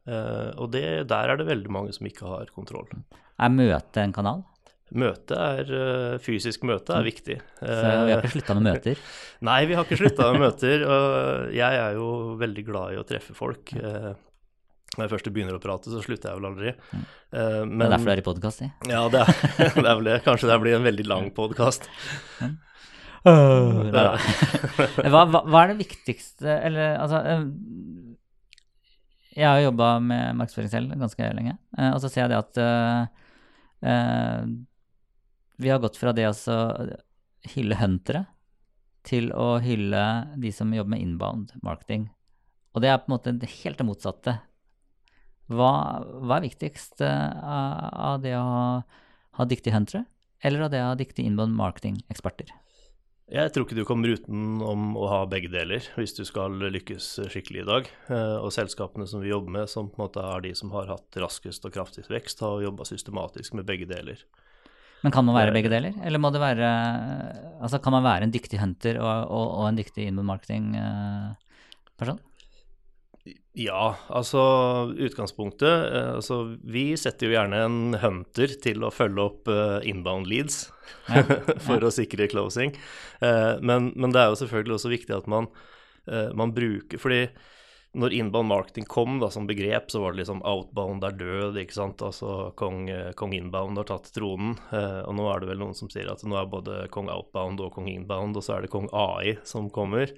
Eh, 0.09 0.51
og 0.57 0.71
det, 0.73 0.85
der 1.09 1.33
er 1.33 1.39
det 1.39 1.49
veldig 1.49 1.73
mange 1.73 1.93
som 1.95 2.07
ikke 2.09 2.29
har 2.29 2.53
kontroll. 2.55 2.89
Er 3.39 3.53
møte 3.53 4.03
en 4.03 4.15
kanal? 4.15 4.45
Møte 4.89 5.37
er, 5.37 5.67
eh, 5.69 6.15
fysisk 6.23 6.63
møte 6.65 6.95
er 6.97 7.05
viktig. 7.05 7.35
Så 7.59 7.75
vi 7.77 8.13
har 8.15 8.23
ikke 8.23 8.33
slutta 8.39 8.55
med 8.57 8.65
møter. 8.71 9.03
Nei, 9.49 9.59
vi 9.69 9.77
har 9.77 9.85
ikke 9.85 9.99
slutta 9.99 10.31
med 10.33 10.47
møter. 10.47 10.85
Og 10.89 11.53
jeg 11.53 11.83
er 11.83 11.99
jo 11.99 12.09
veldig 12.41 12.65
glad 12.65 12.95
i 12.95 12.99
å 13.01 13.05
treffe 13.05 13.37
folk. 13.37 13.75
Eh, 13.77 14.09
Når 14.99 15.07
jeg 15.07 15.13
først 15.15 15.29
begynner 15.33 15.55
å 15.55 15.61
prate, 15.63 15.91
så 15.93 16.01
slutter 16.03 16.33
jeg 16.33 16.41
vel 16.41 16.49
aldri. 16.49 16.73
Eh, 16.75 17.03
Det 17.31 17.69
Men, 17.69 17.85
er 17.87 17.93
derfor 17.95 18.09
du 18.09 18.11
er 18.11 18.21
i 18.21 18.25
podkast, 18.25 18.61
si. 18.61 18.67
Ja, 18.91 19.05
det 19.11 19.21
er, 19.23 19.29
det 19.79 19.85
er 19.85 19.95
vel 19.95 20.09
det. 20.09 20.17
Kanskje 20.27 20.49
det 20.51 20.59
blir 20.65 20.75
en 20.75 20.87
veldig 20.89 21.05
lang 21.07 21.29
podkast. 21.37 21.87
hva, 23.23 24.15
hva, 25.27 25.39
hva 25.43 25.61
er 25.61 25.73
det 25.73 25.81
viktigste 25.81 26.47
Eller 26.47 26.93
altså 27.03 27.17
eh, 27.19 27.41
Jeg 29.35 29.43
har 29.43 29.59
jobba 29.59 29.89
med 29.99 30.37
markedsføring 30.39 30.71
selv 30.71 30.95
ganske 31.01 31.27
lenge, 31.35 31.57
eh, 31.77 31.91
og 31.91 31.99
så 31.99 32.07
ser 32.11 32.21
jeg 32.25 32.31
det 32.31 32.39
at 32.39 32.57
eh, 32.63 34.39
vi 35.59 35.69
har 35.71 35.79
gått 35.83 35.99
fra 35.99 36.13
det 36.15 36.27
å 36.29 36.33
så 36.35 36.57
hylle 37.55 37.75
huntere 37.79 38.25
til 39.07 39.31
å 39.35 39.57
hylle 39.63 40.03
de 40.39 40.51
som 40.55 40.73
jobber 40.75 40.91
med 40.95 41.03
inbound 41.03 41.51
marketing. 41.63 42.09
Og 42.75 42.83
det 42.83 42.89
er 42.91 42.99
på 43.01 43.09
en 43.09 43.15
måte 43.15 43.33
det 43.39 43.49
helt 43.63 43.79
det 43.79 43.87
motsatte. 43.87 44.31
Hva, 45.49 45.73
hva 46.21 46.37
er 46.37 46.45
viktigst 46.45 47.01
eh, 47.01 47.43
av, 47.43 48.21
det 48.21 48.35
å 48.37 48.45
ha, 48.45 48.65
ha 49.39 49.45
dyktige 49.49 49.73
huntere, 49.73 50.05
eller 50.45 50.67
av 50.67 50.73
det 50.73 50.81
å 50.83 50.89
ha 50.91 50.97
dyktige 50.99 51.25
inbound 51.25 51.57
marketing-eksperter? 51.57 52.53
Jeg 53.29 53.51
tror 53.53 53.65
ikke 53.65 53.77
du 53.77 53.85
kommer 53.85 54.09
utenom 54.17 54.95
å 54.97 55.05
ha 55.11 55.19
begge 55.29 55.51
deler 55.53 55.85
hvis 55.99 56.15
du 56.17 56.23
skal 56.25 56.55
lykkes 56.73 57.29
skikkelig 57.29 57.61
i 57.61 57.67
dag. 57.67 57.89
Eh, 58.09 58.37
Og 58.41 58.53
selskapene 58.53 59.05
som 59.09 59.21
vi 59.21 59.29
jobber 59.29 59.51
med, 59.59 59.69
som 59.69 59.89
på 59.89 59.97
en 59.99 60.05
måte 60.07 60.21
er 60.25 60.45
de 60.45 60.53
som 60.57 60.71
har 60.73 60.89
hatt 60.89 61.19
raskest 61.21 61.65
og 61.65 61.73
kraftigst 61.75 62.09
vekst, 62.13 62.41
har 62.45 62.65
jobba 62.65 62.83
systematisk 62.89 63.53
med 63.57 63.65
begge 63.69 63.85
deler. 63.89 64.17
Men 65.01 65.13
kan 65.15 65.25
man 65.25 65.37
være 65.37 65.49
Eh, 65.53 65.55
begge 65.55 65.69
deler, 65.71 65.93
eller 66.03 66.19
må 66.19 66.29
det 66.33 66.41
være 66.41 66.67
Altså, 67.61 67.79
kan 67.81 67.93
man 67.93 68.03
være 68.03 68.23
en 68.27 68.33
dyktig 68.33 68.59
hunter 68.59 68.97
og, 68.99 69.29
og, 69.29 69.47
og 69.59 69.67
en 69.69 69.77
dyktig 69.77 70.07
inbound 70.07 70.27
marketing-person? 70.29 72.19
Ja, 73.59 73.95
altså 74.13 74.39
utgangspunktet 74.95 75.67
eh, 75.67 76.09
Altså 76.15 76.55
vi 76.63 76.93
setter 76.99 77.27
jo 77.27 77.33
gjerne 77.35 77.61
en 77.65 77.97
hunter 77.99 78.53
til 78.63 78.85
å 78.87 78.91
følge 78.93 79.25
opp 79.25 79.49
eh, 79.51 79.89
inbound 79.89 80.29
leads 80.31 80.69
Ja, 81.09 81.23
for 81.67 81.83
å 81.83 81.91
sikre 81.93 82.29
closing. 82.31 82.75
Eh, 83.19 83.55
Men, 83.61 83.91
men 83.95 84.15
det 84.15 84.21
er 84.21 84.31
jo 84.31 84.39
selvfølgelig 84.43 84.77
også 84.77 84.93
viktig 84.93 85.15
at 85.17 85.27
man, 85.31 85.49
man 86.09 86.53
bruker 86.55 86.97
Fordi 87.01 87.23
når 87.99 88.13
inbound 88.13 88.45
marketing 88.51 88.85
kom 88.85 89.15
da, 89.17 89.31
som 89.33 89.47
begrep, 89.49 89.87
så 89.89 89.97
var 90.03 90.13
det 90.13 90.19
liksom 90.21 90.43
outbound 90.45 91.01
er 91.07 91.15
død, 91.17 91.55
ikke 91.57 91.73
sant. 91.73 92.03
Altså 92.05 92.51
kong, 92.57 92.83
kong 93.17 93.33
inbound 93.33 93.81
har 93.81 93.87
tatt 93.89 94.11
tronen. 94.13 94.51
Og 94.69 95.15
nå 95.17 95.25
er 95.31 95.41
det 95.41 95.49
vel 95.49 95.57
noen 95.63 95.73
som 95.73 95.89
sier 95.89 96.05
at 96.13 96.21
nå 96.21 96.37
er 96.37 96.51
både 96.51 96.83
kong 96.93 97.09
outbound 97.09 97.63
og 97.65 97.73
kong 97.73 97.89
inbound, 97.89 98.37
og 98.37 98.45
så 98.45 98.59
er 98.59 98.67
det 98.67 98.69
kong 98.75 98.91
AI 98.93 99.39
som 99.41 99.71
kommer. 99.73 100.13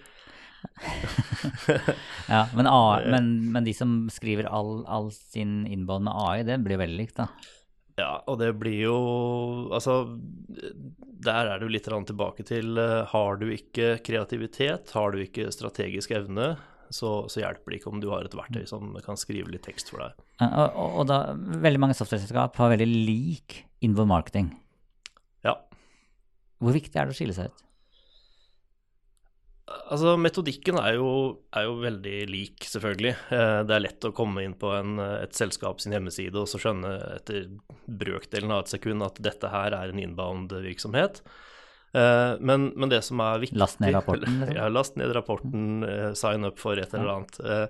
Ja, 2.32 2.46
men, 2.56 2.68
AI, 2.68 3.10
men, 3.12 3.32
men 3.52 3.66
de 3.66 3.74
som 3.76 4.06
skriver 4.14 4.48
all, 4.48 4.86
all 4.88 5.10
sin 5.12 5.66
innbånd 5.68 6.06
med 6.08 6.16
AI, 6.16 6.44
det 6.48 6.60
blir 6.64 6.80
veldig 6.82 7.00
likt, 7.00 7.18
da. 7.20 7.28
Ja, 8.00 8.12
og 8.30 8.40
det 8.40 8.54
blir 8.60 8.78
jo 8.86 8.98
Altså, 9.74 10.18
der 11.22 11.50
er 11.52 11.60
det 11.60 11.68
jo 11.68 11.74
litt 11.74 11.90
tilbake 12.08 12.46
til 12.48 12.80
eh, 12.80 13.02
Har 13.12 13.36
du 13.42 13.50
ikke 13.52 13.98
kreativitet, 14.06 14.94
har 14.96 15.12
du 15.12 15.20
ikke 15.22 15.52
strategisk 15.54 16.14
evne, 16.16 16.54
så, 16.92 17.28
så 17.32 17.44
hjelper 17.44 17.72
det 17.72 17.82
ikke 17.82 17.92
om 17.92 18.02
du 18.04 18.10
har 18.12 18.26
et 18.28 18.36
verktøy 18.36 18.64
som 18.70 18.96
kan 19.06 19.20
skrive 19.20 19.52
litt 19.52 19.66
tekst 19.68 19.92
for 19.92 20.04
deg. 20.04 20.16
Ja, 20.42 20.50
Og, 20.50 20.80
og, 20.80 20.96
og 21.02 21.10
da, 21.12 21.20
veldig 21.68 21.84
mange 21.84 21.98
software-selskap 22.00 22.58
har 22.60 22.74
veldig 22.74 22.88
lik 22.90 23.62
inbound 23.84 24.12
marketing. 24.12 24.50
Ja. 25.46 25.56
Hvor 26.62 26.76
viktig 26.76 26.96
er 26.96 27.08
det 27.08 27.16
å 27.16 27.20
skille 27.20 27.36
seg 27.38 27.52
ut? 27.52 27.64
Altså, 29.92 30.16
metodikken 30.20 30.80
er 30.82 30.96
jo, 30.98 31.10
er 31.56 31.66
jo 31.68 31.78
veldig 31.82 32.18
lik, 32.32 32.66
selvfølgelig. 32.68 33.14
Eh, 33.36 33.60
Det 33.68 33.76
er 33.76 33.84
lett 33.84 34.08
å 34.08 34.14
komme 34.16 34.44
inn 34.46 34.56
på 34.60 34.72
en, 34.78 34.98
et 35.00 35.36
selskap 35.38 35.82
sin 35.84 35.96
hjemmeside 35.96 36.36
og 36.40 36.50
så 36.52 36.62
skjønne 36.62 36.94
etter 37.18 37.50
brøkdelen 37.88 38.54
av 38.56 38.66
et 38.66 38.74
sekund 38.76 39.04
at 39.06 39.20
dette 39.24 39.52
her 39.52 39.76
er 39.78 39.92
en 39.92 40.04
inbound-virksomhet. 40.04 41.22
Eh, 41.94 42.38
Men, 42.40 42.70
men 42.76 42.90
det 42.90 43.02
som 43.04 43.20
er 43.20 43.40
viktig 43.42 43.58
Last 43.60 43.80
ned 43.84 43.94
rapporten, 43.94 44.38
liksom? 44.42 44.56
Ja, 44.56 44.68
last 44.72 44.96
ned 44.96 45.12
rapporten, 45.16 45.84
eh, 45.84 46.14
sign 46.14 46.46
up 46.48 46.60
for 46.62 46.80
et 46.80 46.94
eller 46.94 47.10
annet. 47.18 47.40
Eh, 47.44 47.68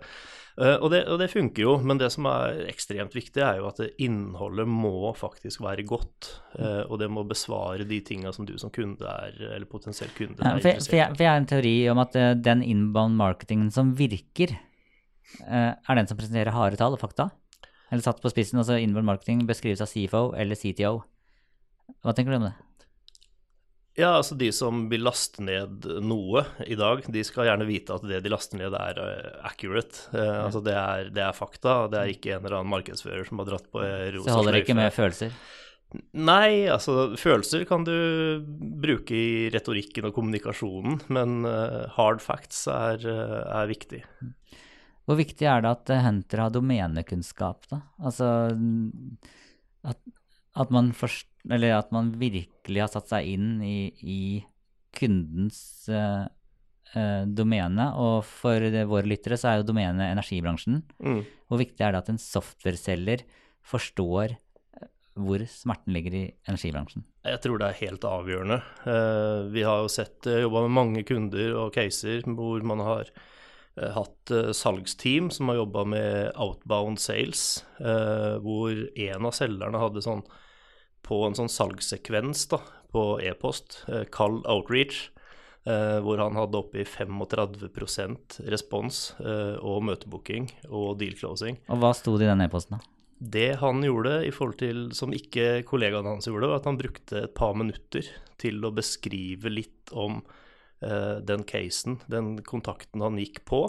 Og 0.82 0.92
det, 0.92 1.00
og 1.08 1.18
det 1.18 1.30
funker 1.32 1.64
jo, 1.64 1.78
men 1.82 1.98
det 1.98 2.10
som 2.12 2.26
er 2.30 2.66
ekstremt 2.70 3.14
viktig, 3.16 3.40
er 3.42 3.58
jo 3.62 3.70
at 3.70 3.80
innholdet 4.04 4.68
må 4.68 5.10
faktisk 5.18 5.62
være 5.64 5.86
godt. 5.88 6.28
eh, 6.60 6.84
Og 6.92 7.00
det 7.00 7.08
må 7.10 7.24
besvare 7.26 7.88
de 7.88 8.02
tinga 8.06 8.34
som 8.36 8.46
du 8.46 8.58
som 8.62 8.70
kunde 8.70 9.02
er, 9.08 9.32
eller 9.56 9.66
potensiell 9.66 10.12
kunde 10.14 10.38
Ja, 10.44 10.52
er 10.54 10.60
for, 10.62 10.70
jeg, 10.70 10.84
for, 10.86 10.96
jeg, 11.00 11.16
for 11.16 11.24
jeg 11.24 11.32
har 11.32 11.40
en 11.42 11.50
teori 11.50 11.76
om 11.90 12.04
at 12.04 12.14
den 12.44 12.62
inbound 12.62 13.16
marketingen 13.18 13.72
som 13.72 13.96
virker, 13.96 14.54
er 15.50 15.96
den 15.96 16.08
som 16.12 16.18
presenterer 16.20 16.52
harde 16.54 16.78
tall 16.78 16.94
og 16.94 17.00
fakta. 17.02 17.30
Eller 17.92 18.04
satt 18.04 18.22
på 18.22 18.30
spissen, 18.32 18.60
altså 18.60 18.78
inbound 18.80 19.08
marketing 19.08 19.46
beskrives 19.48 19.82
av 19.84 19.88
CFO 19.92 20.34
eller 20.36 20.56
CTO. 20.60 21.02
Hva 22.04 22.14
tenker 22.16 22.32
du 22.36 22.38
om 22.42 22.46
det? 22.50 22.54
Ja, 24.00 24.14
altså 24.16 24.38
de 24.40 24.48
som 24.56 24.86
vil 24.92 25.04
laste 25.04 25.44
ned 25.44 25.84
noe 26.00 26.46
i 26.64 26.78
dag, 26.80 27.04
de 27.12 27.24
skal 27.28 27.50
gjerne 27.50 27.68
vite 27.68 27.98
at 27.98 28.06
det 28.08 28.22
de 28.24 28.32
laster 28.32 28.62
ned 28.62 28.76
er 28.78 29.02
eh, 29.04 29.32
accurate. 29.50 30.06
Eh, 30.16 30.38
Altså 30.46 30.62
det 30.64 30.76
er, 30.80 31.10
det 31.12 31.26
er 31.26 31.36
fakta, 31.36 31.74
det 31.92 32.00
er 32.00 32.14
ikke 32.14 32.38
en 32.38 32.46
eller 32.46 32.62
annen 32.62 32.72
markedsfører 32.72 33.28
som 33.28 33.42
har 33.44 33.50
dratt 33.52 33.68
på 33.74 33.84
eh, 33.84 34.08
rosa 34.16 34.30
Så 34.30 34.32
det 34.32 34.38
holder 34.38 34.60
ikke 34.62 34.78
med 34.80 34.96
følelser. 34.96 35.36
Nei, 36.16 36.70
altså 36.72 37.18
følelser 37.20 37.66
kan 37.68 37.84
du 37.84 37.92
bruke 38.80 39.12
i 39.12 39.50
retorikken 39.52 40.08
og 40.08 40.16
kommunikasjonen, 40.16 41.02
men 41.12 41.44
hard 41.98 42.24
facts 42.24 42.62
er, 42.72 43.04
er 43.04 43.68
viktig. 43.68 44.00
Hvor 45.04 45.20
viktig 45.20 45.50
er 45.52 45.66
det 45.66 45.74
at 45.74 45.92
Henter 46.06 46.46
har 46.46 46.54
domenekunnskap, 46.56 47.68
da? 47.74 47.82
Altså 48.00 48.30
at, 49.84 50.00
at 50.60 50.72
man 50.74 50.92
forst, 50.96 51.30
eller 51.50 51.78
at 51.78 51.92
man 51.96 52.12
virkelig 52.20 52.84
har 52.84 52.92
satt 52.92 53.12
seg 53.12 53.30
inn 53.34 53.62
i, 53.64 53.92
i 54.04 54.22
kundens 54.96 55.88
uh, 55.92 56.28
uh, 56.96 57.24
domene. 57.28 57.88
Og 57.96 58.26
for 58.28 58.68
det, 58.74 58.86
våre 58.92 59.08
lyttere 59.08 59.40
så 59.40 59.52
er 59.52 59.62
jo 59.62 59.70
domenet 59.72 60.12
energibransjen. 60.12 60.82
Mm. 61.00 61.22
Hvor 61.48 61.62
viktig 61.62 61.86
er 61.86 61.96
det 61.96 62.04
at 62.04 62.12
en 62.14 62.22
softwareselger 62.22 63.24
forstår 63.72 64.34
eh, 64.34 64.88
hvor 65.22 65.44
smerten 65.48 65.96
ligger 65.96 66.18
i 66.18 66.24
energibransjen? 66.50 67.06
Jeg 67.28 67.44
tror 67.44 67.62
det 67.62 67.70
er 67.70 67.82
helt 67.86 68.08
avgjørende. 68.08 68.62
Uh, 68.84 69.52
Vi 69.56 69.64
har 69.68 69.84
jo 69.84 69.94
sett 69.94 70.28
jobba 70.28 70.66
med 70.68 70.78
mange 70.80 71.06
kunder 71.08 71.56
og 71.64 71.76
caser 71.78 72.28
hvor 72.28 72.64
man 72.68 72.84
har 72.84 73.14
hatt 73.80 74.32
eh, 74.32 74.52
salgsteam 74.52 75.30
som 75.32 75.50
har 75.50 75.62
jobba 75.62 75.86
med 75.86 76.32
outbound 76.36 77.00
sales, 77.00 77.64
eh, 77.80 78.36
hvor 78.44 78.76
en 79.00 79.26
av 79.26 79.36
selgerne 79.36 79.80
hadde 79.80 80.04
sånn 80.04 80.26
på 81.08 81.24
en 81.26 81.38
sånn 81.38 81.52
salgssekvens 81.52 82.46
da, 82.52 82.60
på 82.92 83.06
e-post, 83.24 83.82
eh, 83.88 84.04
kald 84.12 84.44
outreach, 84.52 85.10
eh, 85.66 86.00
hvor 86.04 86.20
han 86.20 86.36
hadde 86.36 86.60
oppi 86.60 86.84
i 86.84 86.88
35% 86.88 88.42
respons 88.52 89.02
eh, 89.24 89.56
og 89.64 89.86
møtebooking 89.88 90.52
og 90.70 90.98
deal 91.00 91.16
closing. 91.16 91.62
Og 91.72 91.82
hva 91.82 91.94
sto 91.96 92.18
det 92.20 92.28
i 92.28 92.32
den 92.34 92.44
e-posten, 92.44 92.78
da? 92.78 92.88
Det 93.22 93.60
han 93.62 93.84
gjorde 93.86 94.16
i 94.26 94.32
forhold 94.34 94.58
til, 94.58 94.86
som 94.98 95.14
ikke 95.14 95.62
kollegaene 95.70 96.16
hans 96.16 96.26
gjorde, 96.26 96.48
var 96.50 96.58
at 96.58 96.68
han 96.68 96.80
brukte 96.80 97.20
et 97.28 97.36
par 97.38 97.54
minutter 97.54 98.08
til 98.42 98.66
å 98.66 98.74
beskrive 98.74 99.52
litt 99.54 99.94
om 99.94 100.24
eh, 100.26 100.40
den 100.82 101.44
casen, 101.46 102.00
den 102.10 102.36
kontakten 102.48 103.04
han 103.06 103.20
gikk 103.22 103.44
på, 103.46 103.60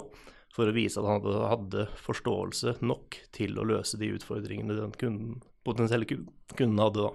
for 0.53 0.69
å 0.69 0.73
vise 0.73 0.97
at 1.01 1.05
han 1.05 1.19
hadde, 1.21 1.43
hadde 1.51 1.83
forståelse 2.01 2.75
nok 2.85 3.19
til 3.33 3.57
å 3.61 3.65
løse 3.69 3.97
de 4.01 4.09
utfordringene 4.15 4.75
den 4.79 4.91
kunden, 4.97 5.35
potensielle 5.65 6.05
ku- 6.09 6.25
kunden 6.57 6.81
hadde 6.81 7.05
da. 7.05 7.11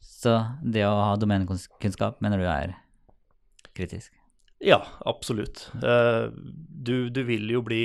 Så 0.00 0.36
det 0.64 0.84
å 0.86 0.94
ha 0.96 1.16
domenekunnskap 1.20 2.22
mener 2.24 2.40
du 2.42 2.46
er 2.50 2.74
kritisk? 3.76 4.14
Ja, 4.64 4.78
absolutt. 5.04 5.66
Eh, 5.84 6.30
du, 6.32 7.10
du 7.10 7.22
vil 7.28 7.50
jo 7.52 7.62
bli 7.66 7.82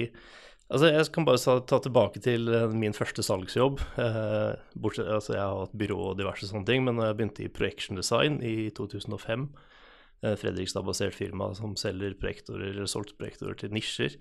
Altså, 0.72 0.88
jeg 0.88 1.10
kan 1.12 1.25
bare 1.27 1.36
ta, 1.44 1.58
ta 1.68 1.82
tilbake 1.84 2.22
til 2.24 2.46
eh, 2.48 2.70
min 2.72 2.94
første 2.96 3.20
salgsjobb. 3.27 3.82
Eh, 4.00 4.53
bortsett, 4.80 5.10
altså, 5.12 5.34
jeg 5.36 5.44
har 5.44 5.58
hatt 5.65 5.74
byrå 5.75 5.98
og 6.13 6.15
diverse 6.22 6.48
sånne 6.48 6.63
ting, 6.70 6.86
men 6.86 6.96
da 6.96 7.10
jeg 7.10 7.18
begynte 7.20 7.44
i 7.44 7.50
Projection 7.51 8.00
Design 8.00 8.38
i 8.39 8.70
2005, 8.77 9.44
eh, 9.51 9.81
Fredrikstad-basert 10.22 11.16
firma 11.18 11.50
som 11.58 11.74
selger 11.80 12.13
projektorer, 12.22 12.70
eller 12.75 12.90
solgte 12.90 13.18
projektorer 13.18 13.58
til 13.58 13.74
nisjer. 13.74 14.18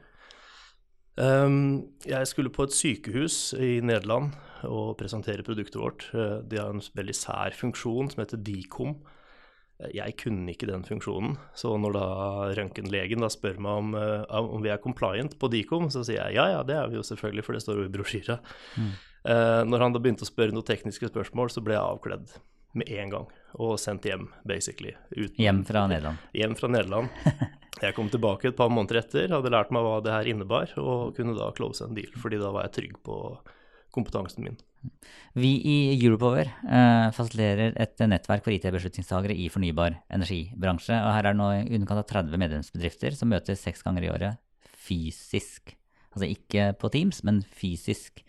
Um, 1.21 1.91
jeg 2.07 2.29
skulle 2.31 2.53
på 2.55 2.65
et 2.65 2.73
sykehus 2.73 3.53
i 3.61 3.81
Nederland 3.85 4.31
og 4.65 4.95
presentere 5.01 5.45
produktet 5.45 5.77
vårt. 5.81 6.07
Eh, 6.15 6.39
De 6.49 6.57
har 6.61 6.71
en 6.73 6.81
veldig 6.81 7.17
sær 7.17 7.53
funksjon 7.57 8.09
som 8.13 8.23
heter 8.23 8.41
Dicom. 8.41 8.95
Eh, 9.83 9.91
Jeg 9.99 10.17
kunne 10.17 10.49
ikke 10.53 10.69
den 10.71 10.85
funksjonen, 10.85 11.37
så 11.53 11.75
når 11.77 11.93
da 11.99 12.07
røntgenlegen 12.57 13.29
spør 13.29 13.59
meg 13.59 13.73
om, 13.73 13.95
eh, 13.95 14.25
om 14.31 14.63
vi 14.63 14.71
er 14.71 14.79
compliant 14.79 15.37
på 15.39 15.51
Dicom, 15.51 15.91
så 15.91 16.05
sier 16.05 16.23
jeg 16.25 16.35
ja, 16.37 16.49
ja, 16.49 16.63
det 16.63 16.77
er 16.77 16.89
vi 16.89 16.97
jo 16.97 17.03
selvfølgelig, 17.03 17.45
for 17.45 17.53
det 17.53 17.63
står 17.63 17.83
jo 17.83 17.89
i 17.89 17.93
brosjyra. 17.93 18.39
Eh, 19.25 19.65
når 19.65 19.79
han 19.81 19.93
da 19.93 19.99
begynte 20.01 20.25
å 20.25 20.31
spørre 20.31 20.53
noen 20.53 20.65
tekniske 20.65 21.11
spørsmål, 21.11 21.51
så 21.51 21.61
ble 21.61 21.75
jeg 21.75 21.83
avkledd 21.85 22.39
med 22.79 22.91
en 22.95 23.11
gang 23.11 23.29
og 23.59 23.79
sendt 23.83 24.07
hjem, 24.07 24.29
basically. 24.47 24.93
Uten, 25.17 25.39
Hjem 25.43 25.65
fra 25.67 25.87
Nederland. 25.91 26.21
hjem 26.37 26.55
fra 26.59 26.69
Nederland. 26.71 27.09
Jeg 27.83 27.95
kom 27.97 28.11
tilbake 28.13 28.51
et 28.51 28.57
par 28.59 28.69
måneder 28.71 29.01
etter, 29.01 29.31
hadde 29.33 29.51
lært 29.51 29.71
meg 29.73 29.83
hva 29.87 30.01
det 30.05 30.13
her 30.13 30.29
innebar, 30.29 30.69
og 30.79 31.15
kunne 31.17 31.33
da 31.39 31.49
close 31.57 31.87
en 31.87 31.95
deal, 31.97 32.11
fordi 32.21 32.37
da 32.43 32.51
var 32.53 32.67
jeg 32.67 32.75
trygg 32.77 32.99
på 33.07 33.15
kompetansen 33.95 34.45
min. 34.45 34.59
Vi 35.39 35.55
i 35.65 35.77
Europower 35.95 36.51
eh, 36.51 37.07
fasiliterer 37.17 37.73
et 37.81 38.03
nettverk 38.11 38.45
for 38.45 38.53
IT-beslutningstagere 38.53 39.33
i 39.33 39.49
fornybar 39.53 39.97
energibransje. 40.13 40.93
og 40.99 41.15
Her 41.15 41.31
er 41.31 41.33
det 41.33 41.41
nå 41.41 41.49
i 41.57 41.79
underkant 41.79 42.03
av 42.03 42.09
30 42.11 42.43
medlemsbedrifter 42.43 43.17
som 43.17 43.33
møtes 43.33 43.65
seks 43.65 43.83
ganger 43.87 44.05
i 44.07 44.13
året 44.13 44.39
fysisk. 44.77 45.75
Altså 46.13 46.29
ikke 46.29 46.71
på 46.81 46.91
Teams, 46.93 47.23
men 47.25 47.41
fysisk. 47.47 48.21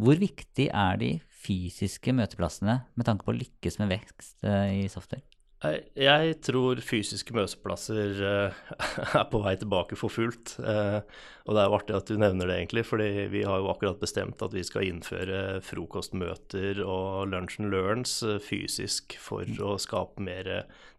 Hvor 0.00 0.20
viktig 0.20 0.68
er 0.70 1.00
de 1.00 1.10
fysiske 1.40 2.14
møteplassene 2.16 2.82
med 2.94 3.08
tanke 3.08 3.26
på 3.26 3.34
å 3.34 3.40
lykkes 3.40 3.80
med 3.80 3.94
vekst 3.94 4.40
eh, 4.46 4.82
i 4.84 4.88
software? 4.92 5.24
Jeg, 5.60 6.38
tror 6.40 6.78
fysiske 6.80 7.34
møteplasser 7.36 8.20
eh, 8.24 8.60
er 9.20 9.26
på 9.28 9.42
vei 9.44 9.52
tilbake 9.60 9.98
for 10.00 10.12
fullt. 10.12 10.54
Eh, 10.56 11.00
og 11.44 11.56
det 11.56 11.60
er 11.60 11.68
jo 11.68 11.76
artig 11.76 11.96
at 11.98 12.08
du 12.08 12.16
nevner 12.20 12.48
det, 12.48 12.56
egentlig, 12.62 12.86
fordi 12.88 13.26
vi 13.32 13.42
har 13.44 13.60
jo 13.60 13.68
akkurat 13.68 14.00
bestemt 14.00 14.40
at 14.44 14.56
vi 14.56 14.64
skal 14.64 14.88
innføre 14.88 15.60
frokostmøter 15.66 16.80
og 16.80 17.28
lunch 17.34 17.58
and 17.60 17.74
learns 17.74 18.22
fysisk 18.44 19.18
for 19.20 19.44
å 19.44 19.76
skape 19.80 20.24
mer 20.24 20.48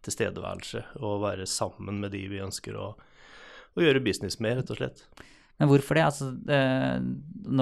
tilstedeværelse 0.06 0.84
og 1.02 1.24
være 1.26 1.50
sammen 1.50 1.98
med 2.04 2.14
de 2.14 2.22
vi 2.30 2.42
ønsker 2.44 2.78
å, 2.78 2.92
å 3.74 3.82
gjøre 3.82 4.04
business 4.06 4.38
med, 4.38 4.60
rett 4.60 4.74
og 4.74 4.78
slett. 4.78 5.06
Men 5.62 5.70
hvorfor 5.70 5.94
det? 5.94 6.02
Altså, 6.02 6.32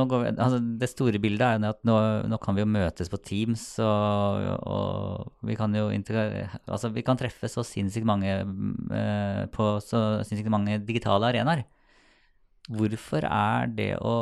går 0.09 0.23
vi, 0.23 0.29
altså, 0.31 0.59
det 0.81 0.89
store 0.89 1.21
bildet 1.21 1.45
er 1.45 1.59
jo 1.59 1.69
at 1.69 1.83
nå, 1.85 1.97
nå 2.33 2.39
kan 2.41 2.57
vi 2.57 2.63
jo 2.63 2.71
møtes 2.73 3.11
på 3.13 3.19
Teams, 3.21 3.65
og, 3.85 4.47
og 4.65 5.45
vi 5.45 5.57
kan 5.59 5.77
jo 5.77 5.91
altså, 5.93 6.89
vi 6.97 7.05
kan 7.05 7.21
treffe 7.21 7.51
så 7.53 7.61
sinnssykt 7.61 8.09
mange 8.09 8.39
eh, 8.41 9.43
på 9.53 9.69
så 9.85 10.01
sinnssykt 10.25 10.49
mange 10.49 10.79
digitale 10.81 11.29
arenaer. 11.29 11.67
Hvorfor 12.73 13.29
er 13.29 13.69
det 13.69 13.93
å 14.01 14.17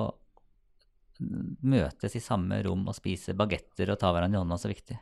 møtes 1.62 2.18
i 2.18 2.22
samme 2.22 2.58
rom 2.66 2.82
og 2.90 2.98
spise 2.98 3.36
bagetter 3.38 3.94
og 3.94 4.02
ta 4.02 4.10
hverandre 4.10 4.40
i 4.40 4.42
hånda 4.42 4.58
så 4.58 4.74
viktig? 4.74 4.98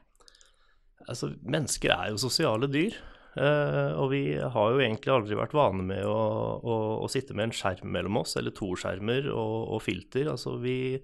Altså, 1.09 1.33
mennesker 1.49 1.97
er 1.97 2.12
jo 2.12 2.21
sosiale 2.21 2.68
dyr. 2.68 3.00
Eh, 3.37 3.93
og 3.97 4.11
vi 4.12 4.23
har 4.40 4.73
jo 4.73 4.83
egentlig 4.83 5.14
aldri 5.14 5.38
vært 5.38 5.57
vane 5.57 5.87
med 5.87 6.05
å, 6.09 6.19
å, 6.61 6.76
å 7.05 7.09
sitte 7.12 7.37
med 7.37 7.49
en 7.50 7.57
skjerm 7.57 7.93
mellom 7.95 8.21
oss, 8.23 8.37
eller 8.40 8.55
to 8.57 8.73
skjermer 8.78 9.31
og, 9.33 9.57
og 9.76 9.83
filter. 9.85 10.33
Altså, 10.33 10.57
vi, 10.62 10.97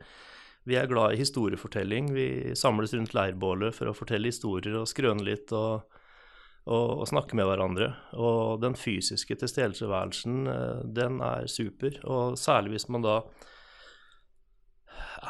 vi 0.69 0.79
er 0.79 0.91
glad 0.91 1.15
i 1.15 1.23
historiefortelling. 1.23 2.13
Vi 2.17 2.29
samles 2.59 2.95
rundt 2.97 3.17
leirbålet 3.17 3.77
for 3.77 3.91
å 3.91 3.97
fortelle 3.97 4.33
historier 4.33 4.81
og 4.83 4.91
skrøne 4.91 5.27
litt. 5.29 5.53
og 5.57 5.89
og, 6.63 7.03
og 7.03 7.09
snakke 7.11 7.35
med 7.39 7.49
hverandre. 7.49 7.89
Og 8.15 8.61
den 8.63 8.77
fysiske 8.79 9.35
tilstedeværelsen, 9.41 10.45
eh, 10.47 10.85
den 10.95 11.21
er 11.25 11.49
super. 11.51 11.97
Og 12.07 12.39
særlig 12.39 12.77
hvis 12.77 12.89
man 12.93 13.07
da 13.07 13.17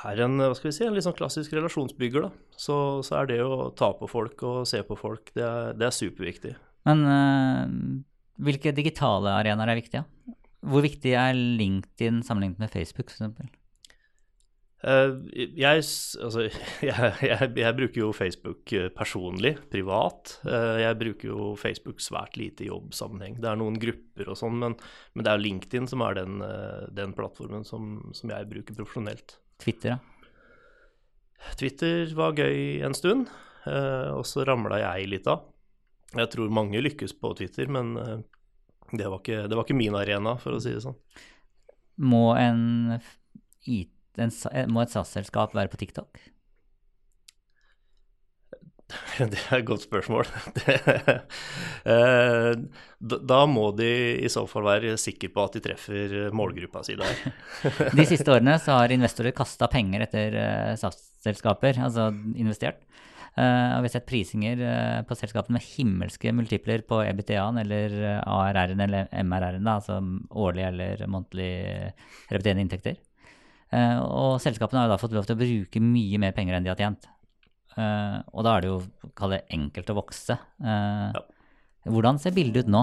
er 0.02 0.22
en, 0.24 0.38
hva 0.40 0.52
skal 0.56 0.70
vi 0.70 0.74
si, 0.76 0.84
en 0.86 0.96
litt 0.96 1.06
sånn 1.06 1.16
klassisk 1.16 1.54
relasjonsbygger, 1.56 2.26
da. 2.26 2.58
Så, 2.58 2.76
så 3.06 3.20
er 3.20 3.30
det 3.30 3.40
å 3.44 3.70
ta 3.76 3.92
på 3.96 4.08
folk 4.10 4.44
og 4.48 4.62
se 4.68 4.82
på 4.86 4.98
folk, 4.98 5.32
det 5.36 5.44
er, 5.46 5.72
det 5.78 5.88
er 5.88 5.96
superviktig. 5.96 6.54
Men 6.88 7.04
uh, 7.06 7.64
hvilke 8.42 8.74
digitale 8.74 9.34
arenaer 9.38 9.72
er 9.72 9.80
viktige? 9.80 10.04
Hvor 10.62 10.84
viktig 10.84 11.16
er 11.18 11.34
LinkedIn 11.34 12.22
sammenlignet 12.26 12.62
med 12.62 12.70
Facebook, 12.72 13.10
f.eks.? 13.10 13.50
Uh, 14.82 15.14
jeg, 15.30 15.78
altså, 15.78 16.48
jeg, 16.88 17.10
jeg, 17.22 17.50
jeg, 17.54 17.74
bruker 17.78 18.00
jo 18.00 18.08
Facebook 18.14 18.72
eh, 18.74 18.88
personlig, 18.90 19.52
privat. 19.70 20.32
Uh, 20.42 20.80
jeg 20.82 20.98
bruker 20.98 21.28
jo 21.28 21.52
Facebook 21.58 22.02
svært 22.02 22.34
lite 22.38 22.66
i 22.66 22.70
jobbsammenheng. 22.70 23.36
Det 23.38 23.50
er 23.50 23.60
noen 23.60 23.78
grupper 23.82 24.32
og 24.32 24.40
sånn, 24.40 24.58
men, 24.58 24.74
men, 25.14 25.26
det 25.26 25.30
er 25.30 25.44
LinkedIn 25.44 25.86
som 25.90 26.02
er 26.02 26.18
den, 26.18 26.42
uh, 26.42 26.88
den 26.90 27.14
plattformen 27.14 27.62
som, 27.68 28.00
som, 28.10 28.34
jeg 28.34 28.50
bruker 28.50 28.78
profesjonelt. 28.80 29.38
Twitter, 29.62 29.94
da? 29.94 31.54
Twitter 31.58 32.10
var 32.18 32.34
gøy 32.38 32.82
en 32.86 32.94
stund, 32.94 33.30
og 33.66 34.22
så 34.30 34.44
ramla 34.46 34.78
jeg 34.78 35.08
litt 35.10 35.26
av. 35.30 35.42
Jeg 36.18 36.30
tror 36.32 36.52
mange 36.52 36.82
lykkes 36.84 37.14
på 37.20 37.32
Twitter, 37.38 37.70
men 37.72 37.94
det 38.92 39.06
var, 39.08 39.18
ikke, 39.22 39.46
det 39.48 39.56
var 39.56 39.64
ikke 39.64 39.78
min 39.78 39.96
arena, 39.96 40.36
for 40.40 40.58
å 40.58 40.60
si 40.60 40.74
det 40.74 40.82
sånn. 40.84 40.98
Må 42.02 42.32
en 42.36 43.00
en, 44.20 44.30
eh, 44.52 44.68
må 44.68 44.82
et 44.82 44.92
SAS-selskap 44.92 45.56
være 45.56 45.72
på 45.72 45.80
TikTok? 45.80 46.20
Det 49.32 49.38
er 49.48 49.62
et 49.62 49.68
godt 49.68 49.86
spørsmål. 49.88 50.28
Eh, 51.82 52.52
da 53.02 53.38
må 53.50 53.64
de 53.74 53.88
i 54.22 54.28
så 54.30 54.44
fall 54.46 54.62
være 54.68 54.92
sikre 55.00 55.32
på 55.34 55.42
at 55.42 55.56
de 55.56 55.62
treffer 55.64 56.12
målgruppa 56.30 56.84
si 56.86 56.94
der. 56.94 57.24
De 57.98 58.04
siste 58.06 58.30
årene 58.30 58.54
så 58.62 58.76
har 58.78 58.94
investorer 58.94 59.34
kasta 59.34 59.66
penger 59.72 60.04
etter 60.06 60.36
eh, 60.38 60.68
SAS-selskaper, 60.78 61.80
altså 61.82 62.12
investert. 62.38 62.84
Uh, 63.32 63.78
og 63.78 63.80
vi 63.80 63.88
har 63.88 63.92
sett 63.94 64.08
prisinger 64.08 64.60
uh, 64.60 64.98
på 65.08 65.16
selskapene 65.16 65.56
med 65.56 65.64
himmelske 65.64 66.34
multipler 66.36 66.82
på 66.84 66.98
EBTA-en 67.06 67.62
eller 67.62 67.94
ARR-en 68.28 68.82
eller 68.84 69.08
MRR-en, 69.24 69.70
altså 69.72 69.96
årlige 70.36 70.68
eller 70.68 71.06
månedlige 71.08 71.94
repeterende 72.28 72.66
inntekter. 72.66 73.00
Uh, 73.72 74.04
og 74.04 74.36
selskapene 74.44 74.82
har 74.82 74.90
jo 74.90 74.92
da 74.92 75.00
fått 75.00 75.16
lov 75.16 75.28
til 75.28 75.38
å 75.38 75.42
bruke 75.46 75.84
mye 75.84 76.20
mer 76.20 76.36
penger 76.36 76.58
enn 76.58 76.68
de 76.68 76.74
har 76.74 76.80
tjent. 76.80 77.08
Og 77.72 78.44
da 78.44 78.50
er 78.52 78.60
det 78.60 78.68
jo 78.68 78.80
kall 79.16 79.32
det 79.32 79.46
enkelt 79.56 79.88
å 79.88 79.94
vokse. 79.96 80.34
Ja. 80.60 81.22
Hvordan 81.88 82.18
ser 82.20 82.34
bildet 82.36 82.66
ut 82.66 82.74
nå? 82.74 82.82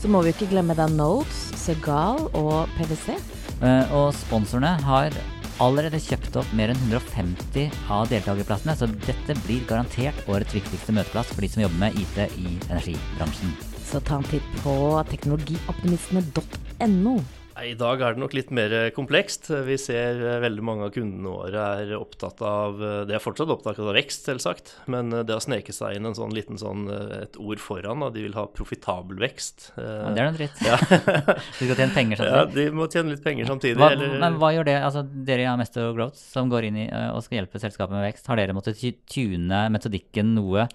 Så 0.00 0.08
må 0.08 0.22
vi 0.24 0.30
ikke 0.32 0.48
glemme 0.48 0.72
da 0.76 0.86
Notes, 0.88 1.50
Segal 1.60 2.22
og 2.32 2.68
PwC. 2.78 3.18
Eh, 3.60 3.92
og 3.92 4.14
sponsorene 4.16 4.70
har 4.86 5.12
allerede 5.60 6.00
kjøpt 6.00 6.38
opp 6.40 6.48
mer 6.56 6.72
enn 6.72 6.80
150 6.86 7.68
av 7.92 8.08
deltakerplassene, 8.08 8.72
så 8.80 8.88
dette 9.04 9.36
blir 9.44 9.60
garantert 9.68 10.16
årets 10.32 10.56
viktigste 10.56 10.94
møteplass 10.96 11.28
for 11.34 11.44
de 11.44 11.50
som 11.52 11.60
jobber 11.66 11.82
med 11.82 11.92
IT 12.00 12.16
i 12.40 12.48
energibransjen. 12.70 13.52
Så 13.90 13.96
ta 14.06 14.14
en 14.20 14.30
titt 14.30 14.48
på 14.64 14.74
teknologioptimistene.no. 15.10 17.14
I 17.60 17.72
dag 17.78 18.00
er 18.00 18.14
det 18.14 18.20
nok 18.22 18.34
litt 18.36 18.50
mer 18.54 18.72
komplekst. 18.96 19.48
Vi 19.66 19.76
ser 19.80 20.20
eh, 20.22 20.38
veldig 20.42 20.62
mange 20.64 20.86
av 20.86 20.92
kundene 20.94 21.32
våre 21.32 21.64
er 21.80 21.92
opptatt 21.96 22.40
av 22.46 22.78
det 22.80 23.08
De 23.10 23.16
er 23.16 23.22
fortsatt 23.22 23.52
opptatt 23.52 23.80
av 23.82 23.90
vekst, 23.96 24.28
selvsagt, 24.28 24.72
men 24.92 25.12
eh, 25.12 25.24
det 25.26 25.36
har 25.36 25.44
sneket 25.44 25.76
seg 25.76 25.98
inn 25.98 26.08
en 26.08 26.16
sånn 26.16 26.34
liten 26.36 26.60
sånn, 26.60 26.86
et 27.20 27.36
ord 27.40 27.62
foran. 27.62 28.04
Da. 28.04 28.10
De 28.14 28.24
vil 28.24 28.36
ha 28.38 28.46
profitabel 28.54 29.20
vekst. 29.22 29.70
Ja, 29.76 30.10
det 30.14 30.22
er 30.22 30.30
noe 30.30 30.38
dritt. 30.38 30.64
Ja. 30.64 30.78
de 31.58 31.68
skal 31.68 31.76
tjene 31.76 31.96
penger 31.96 32.20
samtidig. 32.22 32.40
Ja, 32.40 32.48
de 32.56 32.66
må 32.80 32.88
tjene 32.92 33.14
litt 33.14 33.24
penger 33.24 33.50
samtidig. 33.50 33.78
Hva, 33.80 33.92
eller... 33.96 34.18
Men 34.24 34.40
hva 34.40 34.52
gjør 34.56 34.70
det? 34.70 34.76
Altså, 34.88 35.04
dere 35.30 35.46
i 35.46 35.50
Amesto 35.50 35.88
Growth, 35.96 36.20
som 36.20 36.52
går 36.52 36.70
inn 36.70 36.82
i 36.86 36.88
og 37.10 37.24
skal 37.26 37.42
hjelpe 37.42 37.62
selskapet 37.62 37.96
med 37.96 38.06
vekst, 38.08 38.28
har 38.30 38.40
dere 38.40 38.56
måttet 38.56 38.80
tune 39.10 39.64
metodikken 39.74 40.34
noe 40.36 40.68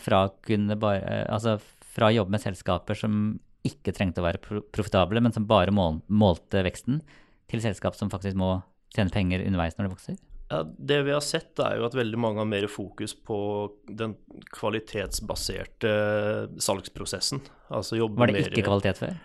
fra, 0.00 0.24
bare, 0.80 1.20
altså, 1.30 1.58
fra 1.94 2.10
å 2.10 2.16
jobbe 2.18 2.34
med 2.34 2.42
selskaper 2.42 2.98
som 2.98 3.36
ikke 3.66 3.94
trengte 3.96 4.22
å 4.22 4.26
være 4.26 4.62
profitable, 4.74 5.22
men 5.24 5.34
som 5.34 5.48
bare 5.48 5.74
mål, 5.74 6.02
målte 6.08 6.62
veksten, 6.66 7.02
til 7.48 7.62
selskap 7.64 7.96
som 7.96 8.10
faktisk 8.12 8.36
må 8.38 8.58
tjene 8.94 9.12
penger 9.12 9.44
underveis 9.46 9.76
når 9.78 9.88
det 9.88 9.94
vokser? 9.96 10.18
Ja, 10.48 10.62
Det 10.64 11.02
vi 11.04 11.12
har 11.12 11.24
sett, 11.24 11.58
er 11.60 11.76
jo 11.76 11.88
at 11.88 11.96
veldig 11.96 12.20
mange 12.20 12.40
har 12.40 12.48
mer 12.48 12.66
fokus 12.72 13.12
på 13.14 13.38
den 13.88 14.16
kvalitetsbaserte 14.54 15.90
salgsprosessen. 16.56 17.42
Altså 17.68 18.00
Var 18.00 18.32
det 18.32 18.46
ikke 18.48 18.68
kvalitet 18.70 19.02
før? 19.02 19.18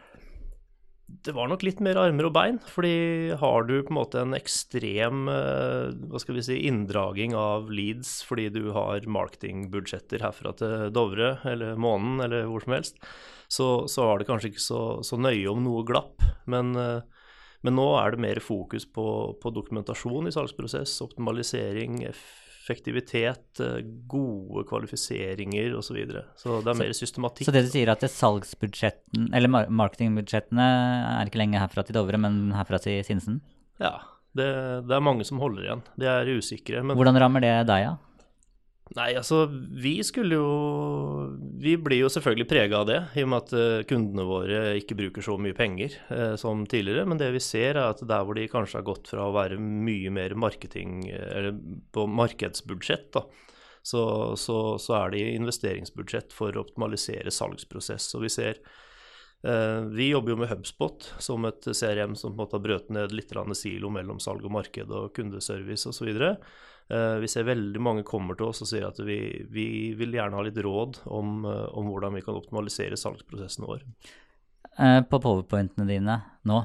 Det 1.24 1.34
var 1.36 1.48
nok 1.48 1.62
litt 1.64 1.82
mer 1.84 2.00
armer 2.00 2.26
og 2.28 2.34
bein. 2.36 2.58
fordi 2.66 3.36
har 3.40 3.64
du 3.68 3.76
på 3.84 3.92
en 3.92 4.00
måte 4.00 4.22
en 4.24 4.34
ekstrem 4.34 5.28
eh, 5.30 5.92
hva 6.10 6.20
skal 6.20 6.36
vi 6.40 6.44
si, 6.48 6.58
inndraging 6.68 7.36
av 7.38 7.70
leads 7.72 8.24
fordi 8.26 8.50
du 8.56 8.72
har 8.76 9.06
marketingbudsjetter 9.06 10.24
herfra 10.24 10.56
til 10.58 10.90
Dovre 10.96 11.38
eller 11.46 11.78
månen 11.78 12.24
eller 12.26 12.48
hvor 12.50 12.66
som 12.66 12.76
helst, 12.76 12.98
så, 13.54 13.88
så 13.88 14.08
var 14.08 14.20
det 14.20 14.30
kanskje 14.30 14.54
ikke 14.54 14.64
så, 14.64 14.84
så 15.06 15.20
nøye 15.20 15.50
om 15.52 15.62
noe 15.64 15.84
glapp. 15.86 16.24
Men, 16.50 16.74
eh, 16.80 17.26
men, 17.64 17.78
nå 17.78 17.88
er 18.00 18.16
det 18.16 18.24
mer 18.26 18.42
fokus 18.44 18.88
på, 18.90 19.06
på 19.42 19.54
dokumentasjon 19.54 20.30
i 20.30 20.34
salgsprosess, 20.34 20.96
optimalisering, 21.06 22.02
effektivitet, 22.10 23.62
eh, 23.62 23.84
gode 24.10 24.66
kvalifiseringer 24.70 25.78
osv. 25.78 25.92
Så, 25.92 25.98
videre. 26.00 26.24
så 26.40 26.62
det 26.64 26.74
er 26.74 26.80
mer 26.82 26.96
systematikk. 26.98 27.50
Så 27.50 27.56
det 27.56 27.66
du 27.68 27.74
sier 27.76 27.94
at 27.94 28.02
det 28.02 28.10
salgsbudsjetten, 28.16 29.30
eller 29.38 29.54
marketingbudsjettene 29.70 30.70
er 31.20 31.30
ikke 31.30 31.44
lenger 31.44 31.66
herfra 31.68 31.86
til 31.86 32.00
Dovre, 32.00 32.22
men 32.26 32.48
herfra 32.58 32.82
til 32.82 33.04
Sinsen? 33.06 33.44
Ja, 33.82 34.00
det, 34.34 34.50
det 34.90 34.98
er 34.98 35.06
mange 35.06 35.28
som 35.30 35.42
holder 35.44 35.68
igjen. 35.68 35.86
De 36.02 36.10
er 36.10 36.34
usikre. 36.40 36.82
Men... 36.82 36.98
Hvordan 36.98 37.22
rammer 37.22 37.46
det 37.46 37.54
deg, 37.54 37.70
da? 37.70 37.78
Ja? 37.86 37.94
Nei, 38.92 39.14
altså 39.16 39.46
vi 39.50 39.96
skulle 40.04 40.36
jo 40.36 40.50
Vi 41.64 41.78
blir 41.80 42.04
jo 42.04 42.10
selvfølgelig 42.12 42.48
prega 42.50 42.82
av 42.82 42.90
det, 42.90 43.00
i 43.16 43.24
og 43.24 43.30
med 43.32 43.46
at 43.46 43.54
uh, 43.56 43.86
kundene 43.90 44.26
våre 44.28 44.60
ikke 44.78 44.98
bruker 45.00 45.24
så 45.24 45.38
mye 45.40 45.56
penger 45.58 45.96
eh, 46.14 46.36
som 46.40 46.66
tidligere. 46.70 47.08
Men 47.08 47.22
det 47.22 47.32
vi 47.34 47.42
ser, 47.42 47.78
er 47.80 47.94
at 47.94 48.04
der 48.04 48.26
hvor 48.28 48.38
de 48.38 48.50
kanskje 48.52 48.82
har 48.82 48.88
gått 48.88 49.08
fra 49.10 49.30
å 49.30 49.36
være 49.36 49.58
mye 49.58 50.12
mer 50.14 50.36
marketing, 50.36 51.08
eller 51.10 51.56
på 51.96 52.06
markedsbudsjett, 52.12 53.08
da, 53.16 53.24
så, 53.82 54.04
så, 54.40 54.58
så 54.80 54.98
er 55.00 55.16
det 55.16 55.24
investeringsbudsjett 55.40 56.36
for 56.36 56.54
å 56.54 56.66
optimalisere 56.68 57.32
salgsprosess. 57.34 58.10
Og 58.20 58.28
vi 58.28 58.34
ser 58.36 58.60
uh, 59.48 59.88
Vi 59.96 60.12
jobber 60.12 60.36
jo 60.36 60.42
med 60.44 60.52
HubSpot 60.52 61.08
som 61.24 61.48
et 61.50 61.72
CRM 61.72 62.20
som 62.20 62.36
på 62.36 62.36
en 62.36 62.44
måte 62.44 62.60
har 62.60 62.68
brøt 62.68 62.94
ned 62.94 63.16
litt 63.16 63.34
silo 63.58 63.90
mellom 63.96 64.20
salg 64.20 64.44
og 64.44 64.54
marked 64.60 64.92
og 64.92 65.16
kundeservice 65.16 65.88
osv. 65.88 66.12
Og, 66.12 66.20
så 66.20 66.30
Eh, 66.34 66.73
vi 66.92 67.30
ser 67.32 67.48
veldig 67.48 67.82
mange 67.82 68.04
kommer 68.08 68.38
til 68.38 68.50
oss 68.52 68.64
og 68.64 68.70
sier 68.70 68.86
at 68.88 69.00
vi, 69.02 69.18
vi 69.50 69.68
vil 69.98 70.14
gjerne 70.18 70.38
ha 70.38 70.44
litt 70.46 70.60
råd 70.62 71.04
om, 71.08 71.42
eh, 71.48 71.66
om, 71.74 71.90
hvordan 71.90 72.18
vi 72.18 72.24
kan 72.26 72.38
optimalisere 72.38 73.00
salgsprosessen 73.00 73.66
vår. 73.68 73.84
Eh, 74.78 75.00
på 75.08 75.20
powerpointene 75.24 75.88
dine 75.90 76.20
nå, 76.50 76.64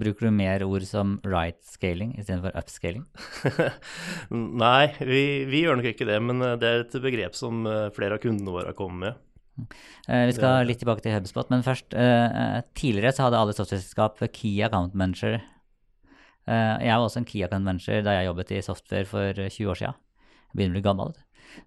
bruker 0.00 0.28
du 0.28 0.36
mer 0.36 0.64
ord 0.66 0.84
som 0.88 1.18
right 1.28 1.58
scaling 1.68 2.14
istedenfor 2.18 2.54
upscaling? 2.60 3.04
Nei, 4.64 4.86
vi, 5.00 5.24
vi, 5.50 5.64
gjør 5.64 5.80
nok 5.80 5.90
ikke 5.92 6.08
det, 6.08 6.20
men 6.24 6.44
det 6.60 6.70
er 6.70 6.84
et 6.84 6.98
begrep 7.04 7.36
som 7.38 7.64
flere 7.96 8.18
av 8.18 8.22
kundene 8.24 8.54
våre 8.54 8.72
har 8.72 8.78
kommet 8.78 9.04
med. 9.04 9.22
Vi 10.08 10.34
skal 10.34 10.64
litt 10.66 10.80
tilbake 10.82 11.04
til 11.04 11.14
HubSpot, 11.14 11.46
men 11.52 11.62
først. 11.62 11.94
Tidligere 12.74 13.12
så 13.14 13.28
hadde 13.28 13.38
alle 13.38 13.54
software 13.54 14.32
Key 14.34 14.64
Account 14.66 14.96
Manager 14.98 15.36
Eh, 15.38 15.53
jeg 16.46 16.92
var 16.92 17.04
også 17.06 17.22
en 17.22 17.28
Account 17.44 17.64
Manager 17.64 18.02
da 18.04 18.18
jeg 18.18 18.26
jobbet 18.28 18.50
i 18.52 18.62
software 18.62 19.08
for 19.08 19.32
20 19.32 19.46
eh, 19.48 19.70
år 19.70 19.80
siden. 19.80 20.00
Jeg 20.50 20.58
begynner 20.58 20.74
å 20.74 20.78
bli 20.78 20.84
gammel. 20.88 21.14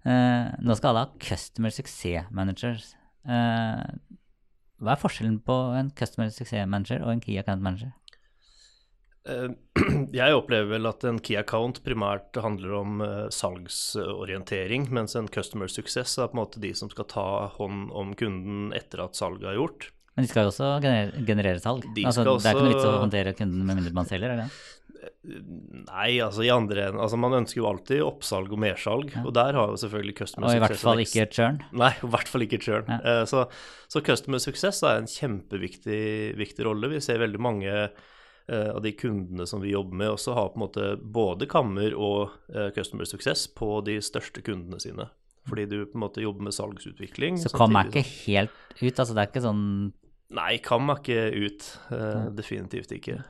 Eh, 0.04 0.50
nå 0.62 0.76
skal 0.78 0.92
alle 0.92 1.04
ha 1.06 1.22
Customer 1.22 1.74
Success 1.74 2.30
Managers. 2.30 2.92
Hva 3.24 4.94
er 4.94 5.00
forskjellen 5.02 5.40
på 5.42 5.56
en 5.74 5.90
Customer 5.98 6.30
Success 6.30 6.68
Manager 6.70 7.02
og 7.02 7.16
en 7.16 7.24
Key 7.24 7.40
Account 7.40 7.64
Manager? 7.64 7.90
Eh, 9.28 9.50
Jeg 10.18 10.36
opplever 10.36 10.70
vel 10.74 10.88
at 10.88 11.04
en 11.08 11.20
key 11.22 11.38
account 11.40 11.82
primært 11.84 12.36
handler 12.42 12.74
om 12.80 13.04
eh, 13.04 13.26
salgsorientering, 13.34 14.88
mens 14.94 15.16
en 15.18 15.28
customer 15.32 15.70
success 15.72 16.16
er 16.18 16.30
på 16.30 16.38
en 16.38 16.42
måte 16.42 16.62
de 16.62 16.72
som 16.76 16.90
skal 16.92 17.08
ta 17.10 17.28
hånd 17.58 17.92
om 17.92 18.14
kunden 18.18 18.72
etter 18.76 19.04
at 19.04 19.18
salget 19.18 19.50
er 19.52 19.58
gjort. 19.60 19.90
Men 20.18 20.26
de 20.26 20.32
skal 20.32 20.48
jo 20.48 20.50
også 20.50 20.72
generere, 20.82 21.22
generere 21.28 21.60
salg. 21.62 21.84
De 21.94 22.02
altså, 22.08 22.24
Det 22.26 22.50
er 22.50 22.56
ikke 22.58 22.66
noe 22.66 22.74
vits 22.74 22.88
å 22.88 22.96
håndtere 23.04 23.36
kunden 23.38 23.62
med 23.68 23.78
mindre 23.78 23.94
man 23.94 24.08
selger, 24.10 24.34
er 24.34 24.42
det? 24.42 24.48
Nei, 25.28 26.18
altså 26.24 26.42
i 26.42 26.50
andre 26.50 26.88
enden 26.88 27.00
Altså 27.00 27.18
man 27.20 27.36
ønsker 27.38 27.60
jo 27.60 27.68
alltid 27.68 28.02
oppsalg 28.02 28.50
og 28.54 28.60
mersalg, 28.62 29.12
og 29.22 29.30
der 29.36 29.54
har 29.54 29.70
jo 29.70 29.78
selvfølgelig 29.78 30.16
customer 30.18 30.48
Og 30.48 30.58
i 30.58 30.62
hvert 30.64 30.80
fall 30.80 31.02
ikke 31.04 31.26
churn. 31.36 31.60
Nei, 31.78 31.92
i 32.02 32.10
hvert 32.14 32.30
fall 32.32 32.44
ikke 32.48 32.60
churn. 32.64 32.90
Ja. 32.90 32.98
Eh, 32.98 33.24
Så, 33.30 33.44
så 33.86 34.02
customer 34.04 34.42
success 34.42 34.82
er 34.82 34.98
en 35.02 35.10
kjempeviktig 35.10 36.00
viktig 36.38 36.66
rolle. 36.66 36.90
Vi 36.90 37.02
ser 37.04 37.22
veldig 37.22 37.40
mange 37.44 37.70
eh, 37.76 38.68
av 38.72 38.82
de 38.82 38.92
kundene 38.98 39.46
som 39.46 39.62
vi 39.62 39.74
jobber 39.76 40.00
med, 40.02 40.10
også 40.16 40.34
har 40.34 40.50
på 40.50 40.58
en 40.60 40.66
måte 40.66 40.90
både 40.98 41.48
kammer 41.50 41.94
og 41.94 42.34
eh, 42.54 42.70
customer 42.76 43.06
success 43.08 43.46
på 43.54 43.78
de 43.86 44.00
største 44.02 44.42
kundene 44.42 44.80
sine. 44.82 45.08
Fordi 45.48 45.64
du 45.70 45.78
på 45.86 45.96
en 45.96 46.04
måte 46.04 46.24
jobber 46.24 46.48
med 46.48 46.56
salgsutvikling. 46.56 47.38
Så 47.40 47.52
kom 47.54 47.76
jeg 47.78 47.92
ikke 47.92 48.06
helt 48.26 48.56
ut. 48.82 48.98
Altså, 48.98 49.14
det 49.14 49.22
er 49.22 49.30
ikke 49.30 49.46
sånn 49.46 49.64
Nei, 50.36 50.58
kam 50.60 50.90
er 50.92 51.00
ikke 51.00 51.46
ut. 51.46 51.68
Uh, 51.88 52.28
definitivt 52.36 52.92
ikke. 52.92 53.20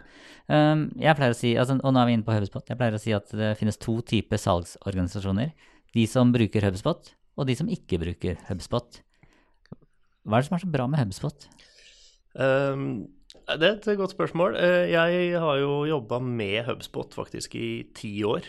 Um, 0.48 0.88
jeg 0.98 1.14
pleier 1.18 1.34
å 1.34 1.36
si, 1.36 1.52
altså, 1.60 1.76
og 1.78 1.92
nå 1.94 2.00
er 2.00 2.08
vi 2.08 2.16
inne 2.16 2.26
på 2.26 2.34
HubSpot, 2.34 2.64
jeg 2.66 2.78
pleier 2.80 2.96
å 2.96 3.02
si 3.02 3.12
at 3.14 3.28
det 3.36 3.52
finnes 3.60 3.78
to 3.78 3.98
typer 4.08 4.40
salgsorganisasjoner. 4.40 5.52
De 5.94 6.06
som 6.08 6.32
bruker 6.34 6.64
HubSpot, 6.64 7.12
og 7.38 7.46
de 7.48 7.54
som 7.58 7.68
ikke 7.70 8.00
bruker 8.02 8.40
HubSpot. 8.48 8.98
Hva 10.24 10.38
er 10.38 10.42
det 10.42 10.48
som 10.48 10.56
er 10.58 10.64
så 10.64 10.72
bra 10.72 10.88
med 10.90 11.00
HubSpot? 11.00 11.46
Um, 12.34 13.06
det 13.48 13.64
er 13.64 13.76
et 13.76 14.00
godt 14.00 14.12
spørsmål. 14.12 14.56
Eh, 14.60 14.90
Jeg 14.92 15.38
har 15.40 15.60
jo 15.60 15.84
jobba 15.88 16.18
med 16.20 16.64
HubSpot 16.66 17.14
faktisk 17.16 17.54
i 17.56 17.88
ti 17.94 18.22
år, 18.24 18.44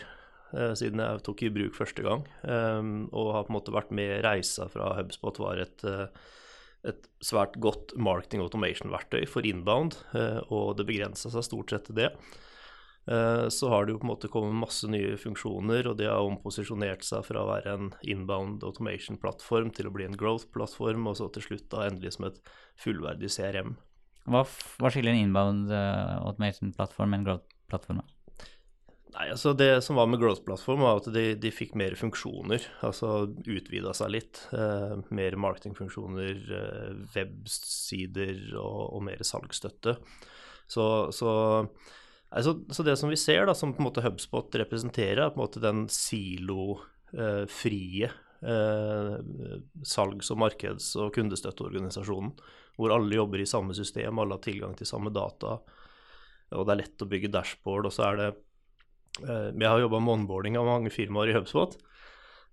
eh, 0.52 0.74
siden 0.76 1.00
jeg 1.00 1.22
tok 1.24 1.42
i 1.42 1.52
bruk 1.52 1.74
første 1.76 2.04
gang. 2.04 2.26
Um, 2.44 3.08
og 3.12 3.32
har 3.34 3.44
på 3.44 3.52
en 3.52 3.58
måte 3.60 3.72
vært 3.72 3.90
med 3.96 4.20
reisa 4.24 4.68
fra 4.68 4.94
HubSpot 4.98 5.38
var 5.40 5.62
et, 5.64 5.84
eh, 5.84 6.06
et 6.88 7.08
svært 7.24 7.58
godt 7.60 7.92
marketing 8.00 8.42
automation-verktøy 8.44 9.26
for 9.28 9.46
inbound, 9.46 9.98
eh, 10.16 10.40
og 10.48 10.78
det 10.78 10.88
begrensa 10.88 11.32
seg 11.32 11.44
stort 11.44 11.74
sett 11.74 11.88
til 11.90 11.98
det. 11.98 12.08
Eh, 13.10 13.48
Så 13.48 13.68
har 13.68 13.84
det 13.84 13.92
jo 13.94 13.98
på 13.98 14.06
en 14.06 14.12
måte 14.12 14.30
kommet 14.32 14.56
masse 14.56 14.88
nye 14.88 15.16
funksjoner, 15.16 15.88
og 15.90 15.98
det 15.98 16.08
har 16.08 16.24
omposisjonert 16.24 17.04
seg 17.04 17.24
fra 17.26 17.42
å 17.42 17.50
være 17.50 17.74
en 17.74 17.92
inbound 18.02 18.64
automation-plattform 18.64 19.74
til 19.74 19.88
å 19.88 19.94
bli 19.94 20.04
en 20.04 20.16
growth-plattform, 20.16 21.08
og 21.08 21.16
så 21.16 21.28
til 21.32 21.42
slutt 21.42 21.68
da 21.70 21.88
endelig 21.88 22.16
som 22.16 22.28
et 22.30 22.40
fullverdig 22.80 23.32
CRM. 23.32 23.76
Hva, 24.28 24.44
hva 24.44 24.90
skiller 24.92 25.16
en 25.16 25.24
inbound 25.26 25.72
uh, 25.72 26.20
automation-plattform 26.28 27.10
med 27.10 27.20
en 27.20 27.28
growth-plattform? 27.28 28.02
Nei, 29.10 29.26
altså 29.32 29.52
Det 29.58 29.82
som 29.82 29.96
var 29.98 30.06
med 30.10 30.20
Growth-plattform, 30.22 30.80
var 30.84 31.00
at 31.00 31.08
de, 31.14 31.34
de 31.40 31.50
fikk 31.54 31.74
mer 31.78 31.96
funksjoner. 31.98 32.62
Altså 32.86 33.08
utvida 33.42 33.92
seg 33.96 34.12
litt. 34.14 34.42
Eh, 34.54 34.92
mer 35.16 35.36
marketingfunksjoner, 35.40 36.36
eh, 36.58 36.92
websider 37.16 38.54
og, 38.60 38.82
og 38.94 39.02
mer 39.08 39.20
salgsstøtte. 39.26 39.96
Så, 40.70 40.84
så, 41.16 41.30
altså, 42.30 42.54
så 42.70 42.82
det 42.86 42.94
som 43.00 43.10
vi 43.10 43.18
ser, 43.18 43.46
da, 43.48 43.54
som 43.58 43.74
på 43.74 43.82
en 43.82 43.88
måte 43.88 44.04
HubSpot 44.04 44.46
representerer, 44.62 45.24
er 45.24 45.32
på 45.34 45.40
en 45.40 45.46
måte 45.46 45.64
den 45.64 45.80
silofrie 45.90 46.86
eh, 48.06 49.16
salgs- 49.90 50.30
og 50.30 50.38
markeds- 50.44 50.94
og 51.02 51.10
kundestøtteorganisasjonen. 51.16 52.30
Hvor 52.78 52.94
alle 52.94 53.18
jobber 53.18 53.42
i 53.42 53.48
samme 53.48 53.74
system, 53.74 54.22
alle 54.22 54.38
har 54.38 54.44
tilgang 54.44 54.78
til 54.78 54.86
samme 54.86 55.10
data. 55.10 55.58
Og 56.54 56.62
det 56.66 56.72
er 56.76 56.80
lett 56.84 57.02
å 57.02 57.10
bygge 57.10 57.34
dashboard. 57.34 57.90
Og 57.90 57.94
så 57.94 58.06
er 58.06 58.14
det 58.20 58.30
Eh, 58.30 58.49
Jeg 59.18 59.66
har 59.66 59.80
jobba 59.82 59.98
med 60.00 60.20
onboarding 60.20 60.58
av 60.60 60.68
mange 60.68 60.92
firmaer 60.94 61.32
i 61.32 61.34
HubSpot. 61.34 61.74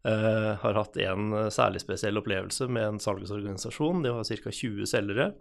Eh, 0.07 0.53
har 0.61 0.77
hatt 0.77 0.97
en 1.03 1.33
eh, 1.33 1.49
særlig 1.51 1.81
spesiell 1.83 2.19
opplevelse 2.21 2.67
med 2.71 2.85
en 2.85 2.99
salgsorganisasjon. 3.01 4.03
Det 4.05 4.13
var 4.13 4.27
ca. 4.27 4.51
20 4.53 4.87
selgere. 4.87 5.31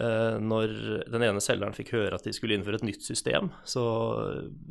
Eh, 0.00 0.36
når 0.40 0.72
den 1.12 1.24
ene 1.26 1.42
selgeren 1.44 1.76
fikk 1.76 1.92
høre 1.98 2.16
at 2.16 2.24
de 2.24 2.32
skulle 2.32 2.56
innføre 2.56 2.78
et 2.80 2.86
nytt 2.88 3.04
system, 3.04 3.50
så 3.68 3.82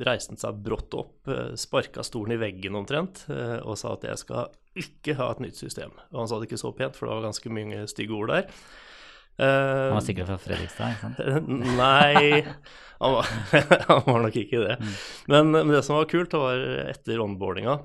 reiste 0.01 0.33
han 0.33 0.41
seg 0.41 0.63
brått 0.65 0.95
opp, 0.97 1.19
eh, 1.29 1.53
sparka 1.59 2.05
stolen 2.07 2.33
i 2.33 2.41
veggen 2.41 2.79
omtrent, 2.79 3.27
eh, 3.29 3.59
og 3.61 3.77
sa 3.77 3.93
at 3.93 4.07
jeg 4.09 4.23
skal 4.23 4.49
ikke 4.79 5.19
ha 5.19 5.29
et 5.35 5.43
nytt 5.45 5.59
system. 5.59 5.93
Og 6.13 6.23
han 6.23 6.31
sa 6.31 6.39
det 6.39 6.49
ikke 6.49 6.63
så 6.63 6.73
pent, 6.73 6.97
for 6.97 7.05
det 7.05 7.19
var 7.19 7.29
ganske 7.29 7.53
mange 7.53 7.83
stygge 7.91 8.17
ord 8.17 8.33
der. 8.33 8.49
Eh, 9.39 9.87
Han 9.87 9.95
var 9.97 10.03
sikkert 10.05 10.27
fra 10.29 10.37
Fredrikstad, 10.41 10.91
ikke 10.91 11.01
sant? 11.01 11.47
Nei, 11.79 12.41
han 13.01 13.15
var, 13.15 13.31
han 13.89 14.03
var 14.05 14.21
nok 14.27 14.35
ikke 14.43 14.59
det. 14.67 14.75
Men, 15.31 15.49
men 15.55 15.71
det 15.73 15.83
som 15.87 15.95
var 15.97 16.05
kult, 16.11 16.29
det 16.33 16.41
var 16.43 16.65
etter 16.91 17.23
onboardinga 17.23 17.79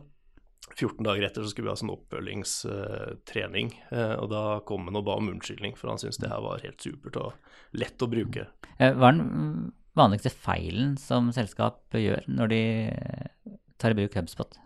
14 0.76 0.98
dager 1.06 1.24
etter 1.24 1.40
så 1.46 1.48
skulle 1.52 1.70
vi 1.70 1.72
ha 1.72 1.78
sånn 1.80 1.92
oppfølgingstrening. 1.94 3.70
eh, 3.94 4.14
og 4.20 4.28
da 4.32 4.42
kom 4.68 4.84
han 4.90 4.98
og 4.98 5.06
ba 5.06 5.14
om 5.16 5.30
unnskyldning, 5.32 5.76
for 5.78 5.88
han 5.92 6.00
syntes 6.02 6.18
det 6.20 6.28
her 6.32 6.42
var 6.44 6.60
helt 6.64 6.82
supert 6.84 7.16
og 7.22 7.32
lett 7.78 8.02
å 8.04 8.08
bruke. 8.12 8.48
Eh, 8.76 8.92
Hva 8.92 9.08
er 9.12 9.16
den 9.22 9.72
vanligste 9.96 10.28
feilen 10.34 10.96
som 11.00 11.30
selskap 11.32 11.96
gjør 11.96 12.26
når 12.28 12.52
de 12.52 12.60
eh, 12.92 13.56
tar 13.80 13.94
i 13.94 13.98
bruk 14.02 14.18
HubSpot? 14.18 14.58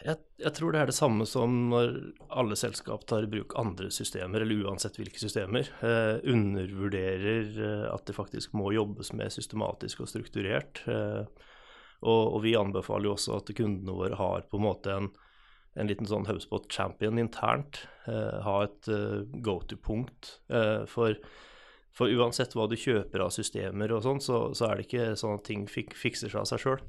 Jeg, 0.00 0.16
jeg 0.40 0.52
tror 0.56 0.72
det 0.72 0.80
er 0.80 0.88
det 0.88 0.96
samme 0.96 1.26
som 1.28 1.56
når 1.68 1.96
alle 2.32 2.56
selskap 2.56 3.02
tar 3.08 3.26
i 3.26 3.30
bruk 3.30 3.52
andre 3.60 3.90
systemer, 3.92 4.40
eller 4.40 4.64
uansett 4.64 4.96
hvilke 4.96 5.20
systemer. 5.20 5.68
Eh, 5.84 6.16
undervurderer 6.32 7.50
eh, 7.52 7.86
at 7.90 8.06
det 8.08 8.16
faktisk 8.16 8.54
må 8.56 8.70
jobbes 8.72 9.12
med 9.16 9.32
systematisk 9.34 10.00
og 10.04 10.08
strukturert. 10.08 10.80
Eh, 10.88 11.26
og, 12.00 12.22
og 12.36 12.38
vi 12.46 12.56
anbefaler 12.56 13.10
jo 13.10 13.16
også 13.18 13.36
at 13.42 13.52
kundene 13.56 13.96
våre 13.96 14.16
har 14.16 14.46
på 14.48 14.56
en 14.56 14.64
måte 14.64 14.94
en, 14.94 15.10
en 15.76 15.90
liten 15.90 16.08
sånn 16.08 16.24
HubSpot 16.30 16.64
champion 16.72 17.20
internt. 17.20 17.82
Eh, 18.08 18.38
ha 18.46 18.56
et 18.64 18.88
eh, 18.88 19.20
go 19.44 19.58
to-punkt. 19.68 20.38
Eh, 20.48 20.86
for, 20.88 21.18
for 21.92 22.08
uansett 22.08 22.56
hva 22.56 22.70
du 22.70 22.78
kjøper 22.80 23.26
av 23.26 23.34
systemer 23.36 23.92
og 23.92 24.06
sånn, 24.08 24.24
så, 24.24 24.46
så 24.56 24.70
er 24.70 24.80
det 24.80 24.88
ikke 24.88 25.12
sånn 25.20 25.36
at 25.36 25.46
ting 25.50 25.68
fik, 25.68 25.92
fikser 25.92 26.32
seg 26.32 26.40
av 26.40 26.48
seg 26.54 26.64
sjøl. 26.64 26.80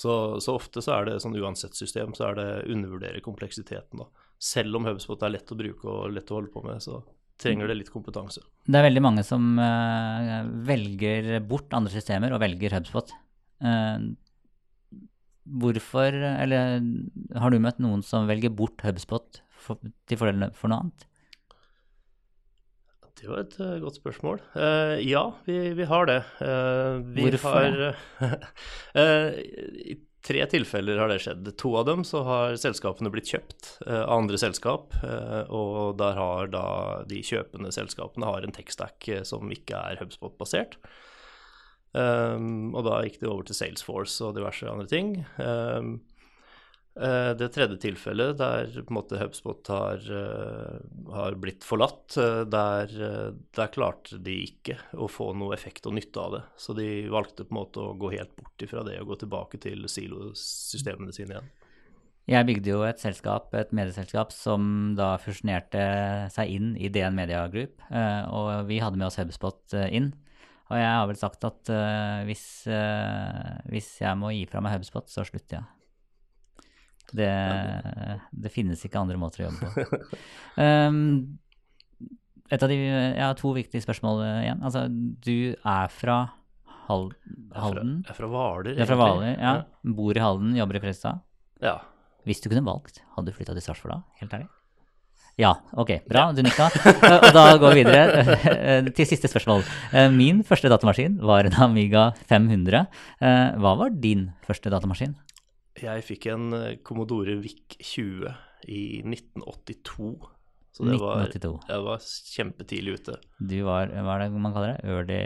Så, 0.00 0.12
så 0.40 0.56
ofte 0.56 0.80
så 0.84 0.94
er 0.96 1.08
det 1.08 1.20
sånn 1.20 1.36
uansett 1.36 1.76
system, 1.76 2.14
så 2.16 2.30
er 2.30 2.38
det 2.38 2.48
undervurdere 2.72 3.20
kompleksiteten, 3.24 4.00
da. 4.00 4.26
Selv 4.40 4.78
om 4.78 4.86
HubSpot 4.88 5.20
er 5.26 5.34
lett 5.34 5.52
å 5.52 5.58
bruke 5.58 5.88
og 5.90 6.14
lett 6.14 6.30
å 6.32 6.38
holde 6.38 6.52
på 6.54 6.62
med, 6.64 6.80
så 6.80 7.02
trenger 7.40 7.68
det 7.68 7.76
litt 7.76 7.92
kompetanse. 7.92 8.42
Det 8.64 8.78
er 8.78 8.86
veldig 8.86 9.02
mange 9.04 9.24
som 9.26 9.52
uh, 9.60 10.40
velger 10.64 11.34
bort 11.44 11.76
andre 11.76 11.92
systemer 11.92 12.32
og 12.32 12.40
velger 12.40 12.78
HubSpot. 12.78 13.12
Uh, 13.60 14.08
hvorfor, 15.60 16.16
eller 16.16 16.80
har 17.42 17.52
du 17.52 17.60
møtt 17.60 17.80
noen 17.84 18.04
som 18.06 18.28
velger 18.30 18.52
bort 18.56 18.80
HubSpot 18.86 19.42
for, 19.52 19.80
til 20.08 20.20
fordel 20.20 20.48
for 20.56 20.72
noe 20.72 20.86
annet? 20.86 21.06
Det 23.20 23.28
var 23.28 23.42
et 23.42 23.56
uh, 23.60 23.74
godt 23.82 23.98
spørsmål. 24.00 24.38
Uh, 24.54 24.96
ja, 25.04 25.24
vi, 25.44 25.58
vi 25.76 25.88
har 25.88 26.08
det. 26.08 26.20
Uh, 26.40 27.00
vi 27.12 27.26
Hvorfor 27.26 27.58
har, 27.58 28.38
I 29.92 29.98
tre 30.24 30.46
tilfeller 30.52 31.00
har 31.00 31.12
det 31.12 31.20
skjedd. 31.24 31.52
To 31.60 31.74
av 31.80 31.86
dem 31.88 32.04
så 32.08 32.22
har 32.24 32.56
selskapene 32.60 33.12
blitt 33.12 33.28
kjøpt 33.32 33.70
av 33.86 34.18
andre 34.18 34.40
selskap, 34.40 34.92
og 35.48 35.96
der 36.00 36.18
har 36.18 36.50
da 36.52 36.64
de 37.08 37.22
kjøpende 37.24 37.72
selskapene 37.72 38.28
har 38.28 38.44
en 38.44 38.52
tech-stack 38.52 39.08
eh, 39.08 39.22
som 39.24 39.48
ikke 39.52 39.80
er 39.80 40.00
HubSpot-basert. 40.02 40.76
Um, 41.90 42.70
og 42.76 42.84
da 42.86 43.00
gikk 43.02 43.16
det 43.22 43.30
over 43.30 43.48
til 43.48 43.56
Salesforce 43.58 44.28
og 44.28 44.36
diverse 44.36 44.68
andre 44.68 44.86
ting. 44.90 45.14
Um, 45.40 45.96
det 46.94 47.48
tredje 47.54 47.78
tilfellet 47.80 48.34
der 48.36 48.72
på 48.74 48.90
en 48.90 48.96
måte 48.96 49.18
HubSpot 49.20 49.68
har, 49.70 50.02
eh, 50.10 51.12
har 51.14 51.36
blitt 51.38 51.64
forlatt, 51.64 52.16
eh, 52.18 52.42
der, 52.44 52.90
eh, 52.90 53.30
der 53.54 53.70
klarte 53.70 54.18
de 54.22 54.34
ikke 54.48 54.76
å 54.94 55.06
få 55.08 55.30
noe 55.36 55.54
effekt 55.54 55.86
og 55.86 55.94
nytte 55.94 56.18
av 56.20 56.32
det. 56.32 56.42
Så 56.58 56.74
de 56.74 57.08
valgte 57.08 57.46
på 57.46 57.54
en 57.54 57.60
måte 57.62 57.80
å 57.84 57.96
gå 57.96 58.10
helt 58.16 58.34
bort 58.36 58.58
ifra 58.58 58.84
det 58.84 58.98
og 59.00 59.14
gå 59.14 59.20
tilbake 59.22 59.60
til 59.60 59.86
silosystemene 59.86 61.14
sine 61.14 61.38
igjen. 61.38 61.50
Jeg 62.30 62.46
bygde 62.46 62.70
jo 62.70 62.82
et 62.86 63.00
selskap, 63.00 63.54
et 63.54 63.72
medieselskap, 63.74 64.30
som 64.30 64.94
da 64.94 65.16
fusjonerte 65.18 66.30
seg 66.30 66.52
inn 66.52 66.76
i 66.76 66.90
DN 66.92 67.16
Media 67.16 67.48
Group, 67.48 67.80
eh, 67.90 68.22
og 68.30 68.68
vi 68.68 68.78
hadde 68.78 68.98
med 69.00 69.08
oss 69.08 69.18
HubSpot 69.18 69.74
eh, 69.74 69.88
inn. 69.90 70.12
Og 70.70 70.78
jeg 70.78 70.86
har 70.86 71.08
vel 71.10 71.18
sagt 71.18 71.44
at 71.48 71.70
eh, 71.74 72.22
hvis, 72.28 72.66
eh, 72.70 73.58
hvis 73.72 73.96
jeg 74.04 74.18
må 74.20 74.30
gi 74.36 74.44
fra 74.46 74.62
meg 74.62 74.76
HubSpot, 74.76 75.08
så 75.10 75.24
slutter 75.26 75.58
jeg. 75.58 75.79
Det, 77.16 77.30
det 78.44 78.52
finnes 78.54 78.82
ikke 78.86 79.00
andre 79.00 79.18
måter 79.20 79.44
å 79.44 79.48
jobbe 79.50 79.70
på. 79.74 80.00
Um, 80.60 81.38
et 82.54 82.62
av 82.62 82.70
de, 82.72 82.76
jeg 82.82 83.22
har 83.22 83.38
to 83.38 83.54
viktige 83.56 83.84
spørsmål 83.84 84.22
igjen. 84.26 84.62
Altså, 84.66 84.86
du 84.90 85.54
er 85.54 85.90
fra 85.94 86.20
Hal 86.90 87.10
er 87.54 87.60
Halden? 87.62 87.92
jeg 88.02 88.10
er 88.10 88.18
fra 88.18 88.30
Hvaler, 88.30 88.72
er 88.74 88.88
fra 88.88 88.96
egentlig. 88.98 89.34
ja. 89.38 89.52
ja. 89.60 89.92
Bor 90.00 90.16
i 90.18 90.22
Halden, 90.22 90.56
jobber 90.58 90.78
i 90.78 90.82
Fredrikstad. 90.82 91.20
Ja. 91.62 91.76
Hvis 92.26 92.42
du 92.42 92.50
kunne 92.50 92.64
valgt, 92.66 93.02
hadde 93.14 93.30
du 93.30 93.36
flytta 93.36 93.54
til 93.56 93.64
Sarpsborg 93.64 93.94
da? 93.94 94.00
Helt 94.20 94.34
ærlig? 94.36 94.48
Ja, 95.40 95.54
ok, 95.78 95.92
bra, 96.10 96.26
du 96.36 96.42
nikka. 96.44 96.66
Og 97.22 97.30
da 97.32 97.44
går 97.62 97.76
vi 97.78 97.84
videre 97.86 98.24
eh, 98.34 98.90
til 98.92 99.06
siste 99.08 99.30
spørsmål. 99.30 99.62
Eh, 99.94 100.10
Min 100.12 100.42
første 100.44 100.68
datamaskin 100.68 101.14
var 101.24 101.48
en 101.48 101.56
Amiga 101.64 102.10
500. 102.28 102.82
Eh, 103.22 103.46
Hva 103.62 103.72
var 103.80 103.94
din 104.02 104.26
første 104.44 104.72
datamaskin? 104.72 105.14
Jeg 105.78 106.04
fikk 106.04 106.26
en 106.32 106.52
eh, 106.56 106.76
Commodore 106.86 107.36
VIC 107.40 107.78
20 107.78 108.32
i 108.68 108.82
1982. 109.06 110.10
Så 110.70 110.86
det 110.86 110.96
var, 111.02 111.24
1982. 111.26 111.52
jeg 111.66 111.84
var 111.86 112.02
kjempetidlig 112.34 112.92
ute. 113.00 113.14
Du 113.42 113.56
var, 113.66 113.90
hva 113.90 114.16
er 114.16 114.22
det 114.22 114.42
man 114.42 114.52
kaller 114.54 114.76
det? 114.76 114.90
Early, 114.90 115.16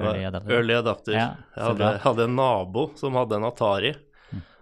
early 0.00 0.22
adapter? 0.24 0.54
Early 0.56 0.76
adapter. 0.78 1.16
Ja, 1.16 1.26
jeg 1.56 1.66
hadde, 1.66 1.90
hadde 2.04 2.24
en 2.30 2.38
nabo 2.38 2.86
som 2.96 3.18
hadde 3.20 3.36
en 3.36 3.48
Atari. 3.50 3.92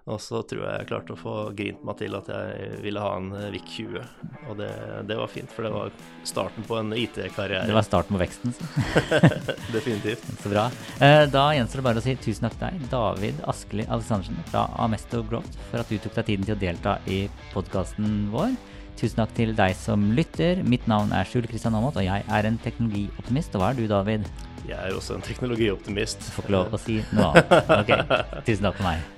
Og 0.09 0.21
så 0.25 0.41
tror 0.49 0.63
jeg 0.65 0.79
jeg 0.81 0.89
klarte 0.89 1.13
å 1.13 1.19
få 1.21 1.33
grint 1.57 1.83
meg 1.85 1.99
til 2.01 2.15
at 2.17 2.29
jeg 2.33 2.79
ville 2.81 3.03
ha 3.03 3.11
en 3.19 3.27
eh, 3.37 3.51
VIC 3.53 3.67
20. 3.75 4.07
Og 4.49 4.55
det, 4.57 4.69
det 5.11 5.19
var 5.19 5.29
fint, 5.29 5.51
for 5.53 5.67
det 5.67 5.73
var 5.75 5.91
starten 6.29 6.65
på 6.65 6.79
en 6.81 6.95
IT-karriere. 6.97 7.67
Det 7.69 7.77
var 7.77 7.85
starten 7.85 8.17
på 8.17 8.23
veksten. 8.23 8.55
Så, 8.57 9.21
Definitivt. 9.77 10.25
så 10.43 10.53
bra. 10.55 10.65
Eh, 11.05 11.27
Da 11.29 11.45
gjenstår 11.59 11.83
det 11.83 11.87
bare 11.91 12.01
å 12.01 12.07
si 12.07 12.17
tusen 12.25 12.49
takk 12.49 12.57
til 12.57 12.65
deg, 12.71 12.89
David 12.95 13.43
Askeli 13.53 13.85
Aleksandersen 13.85 14.41
fra 14.49 14.65
Amesto 14.81 15.21
Growth, 15.29 15.61
for 15.69 15.85
at 15.85 15.93
du 15.93 16.01
tok 16.01 16.17
deg 16.23 16.31
tiden 16.33 16.49
til 16.49 16.57
å 16.57 16.61
delta 16.65 16.97
i 17.11 17.21
podkasten 17.53 18.31
vår. 18.33 18.57
Tusen 18.99 19.21
takk 19.21 19.37
til 19.37 19.53
deg 19.61 19.77
som 19.79 20.09
lytter. 20.17 20.65
Mitt 20.67 20.89
navn 20.91 21.13
er 21.15 21.29
Skjul 21.29 21.47
Kristian 21.53 21.77
Aamodt, 21.79 22.01
og 22.01 22.09
jeg 22.09 22.25
er 22.25 22.49
en 22.49 22.57
teknologioptimist. 22.65 23.55
Og 23.55 23.63
hva 23.63 23.71
er 23.75 23.79
du, 23.79 23.85
David? 23.93 24.25
Jeg 24.65 24.81
er 24.81 24.97
også 24.97 25.21
en 25.21 25.23
teknologioptimist. 25.29 26.33
Får 26.35 26.49
ikke 26.49 26.57
lov 26.57 26.75
å 26.75 26.83
si 26.83 26.99
noe 27.13 27.31
annet. 27.31 27.71
Ok, 27.79 28.43
tusen 28.49 28.67
takk 28.67 28.81
for 28.81 28.89
meg. 28.89 29.18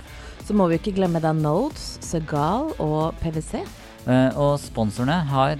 Så 0.45 0.53
må 0.57 0.67
vi 0.69 0.77
ikke 0.79 0.93
glemme 0.97 1.21
da 1.23 1.31
Nodes, 1.35 1.97
Segal 2.03 2.71
og 2.81 3.15
PwC. 3.21 3.61
Eh, 4.09 4.31
Og 4.35 4.57
sponsorene 4.59 5.21
har 5.29 5.57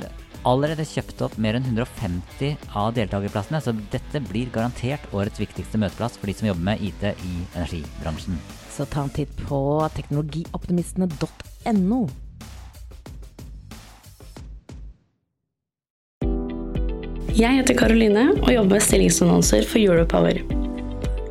allerede 0.48 0.86
kjøpt 0.90 1.22
opp 1.22 1.36
mer 1.38 1.60
enn 1.60 1.68
150 1.68 2.56
av 2.74 2.96
deltakerplassene, 2.98 3.62
så 3.62 3.76
dette 3.94 4.24
blir 4.26 4.50
garantert 4.54 5.06
årets 5.14 5.42
viktigste 5.42 5.78
møteplass 5.82 6.18
for 6.18 6.32
de 6.32 6.36
som 6.38 6.50
jobber 6.50 6.66
med 6.72 6.82
IT 6.82 7.04
i 7.14 7.36
energibransjen. 7.54 8.40
Så 8.74 8.88
ta 8.90 9.06
en 9.06 9.14
titt 9.14 9.34
på 9.46 9.62
teknologioptimistene.no. 9.98 12.02
Jeg 17.32 17.58
heter 17.58 17.78
Karoline 17.78 18.26
og 18.42 18.50
jobber 18.52 18.76
med 18.76 18.84
stillingsannonser 18.86 19.64
for 19.70 19.80
Europower. 19.80 20.42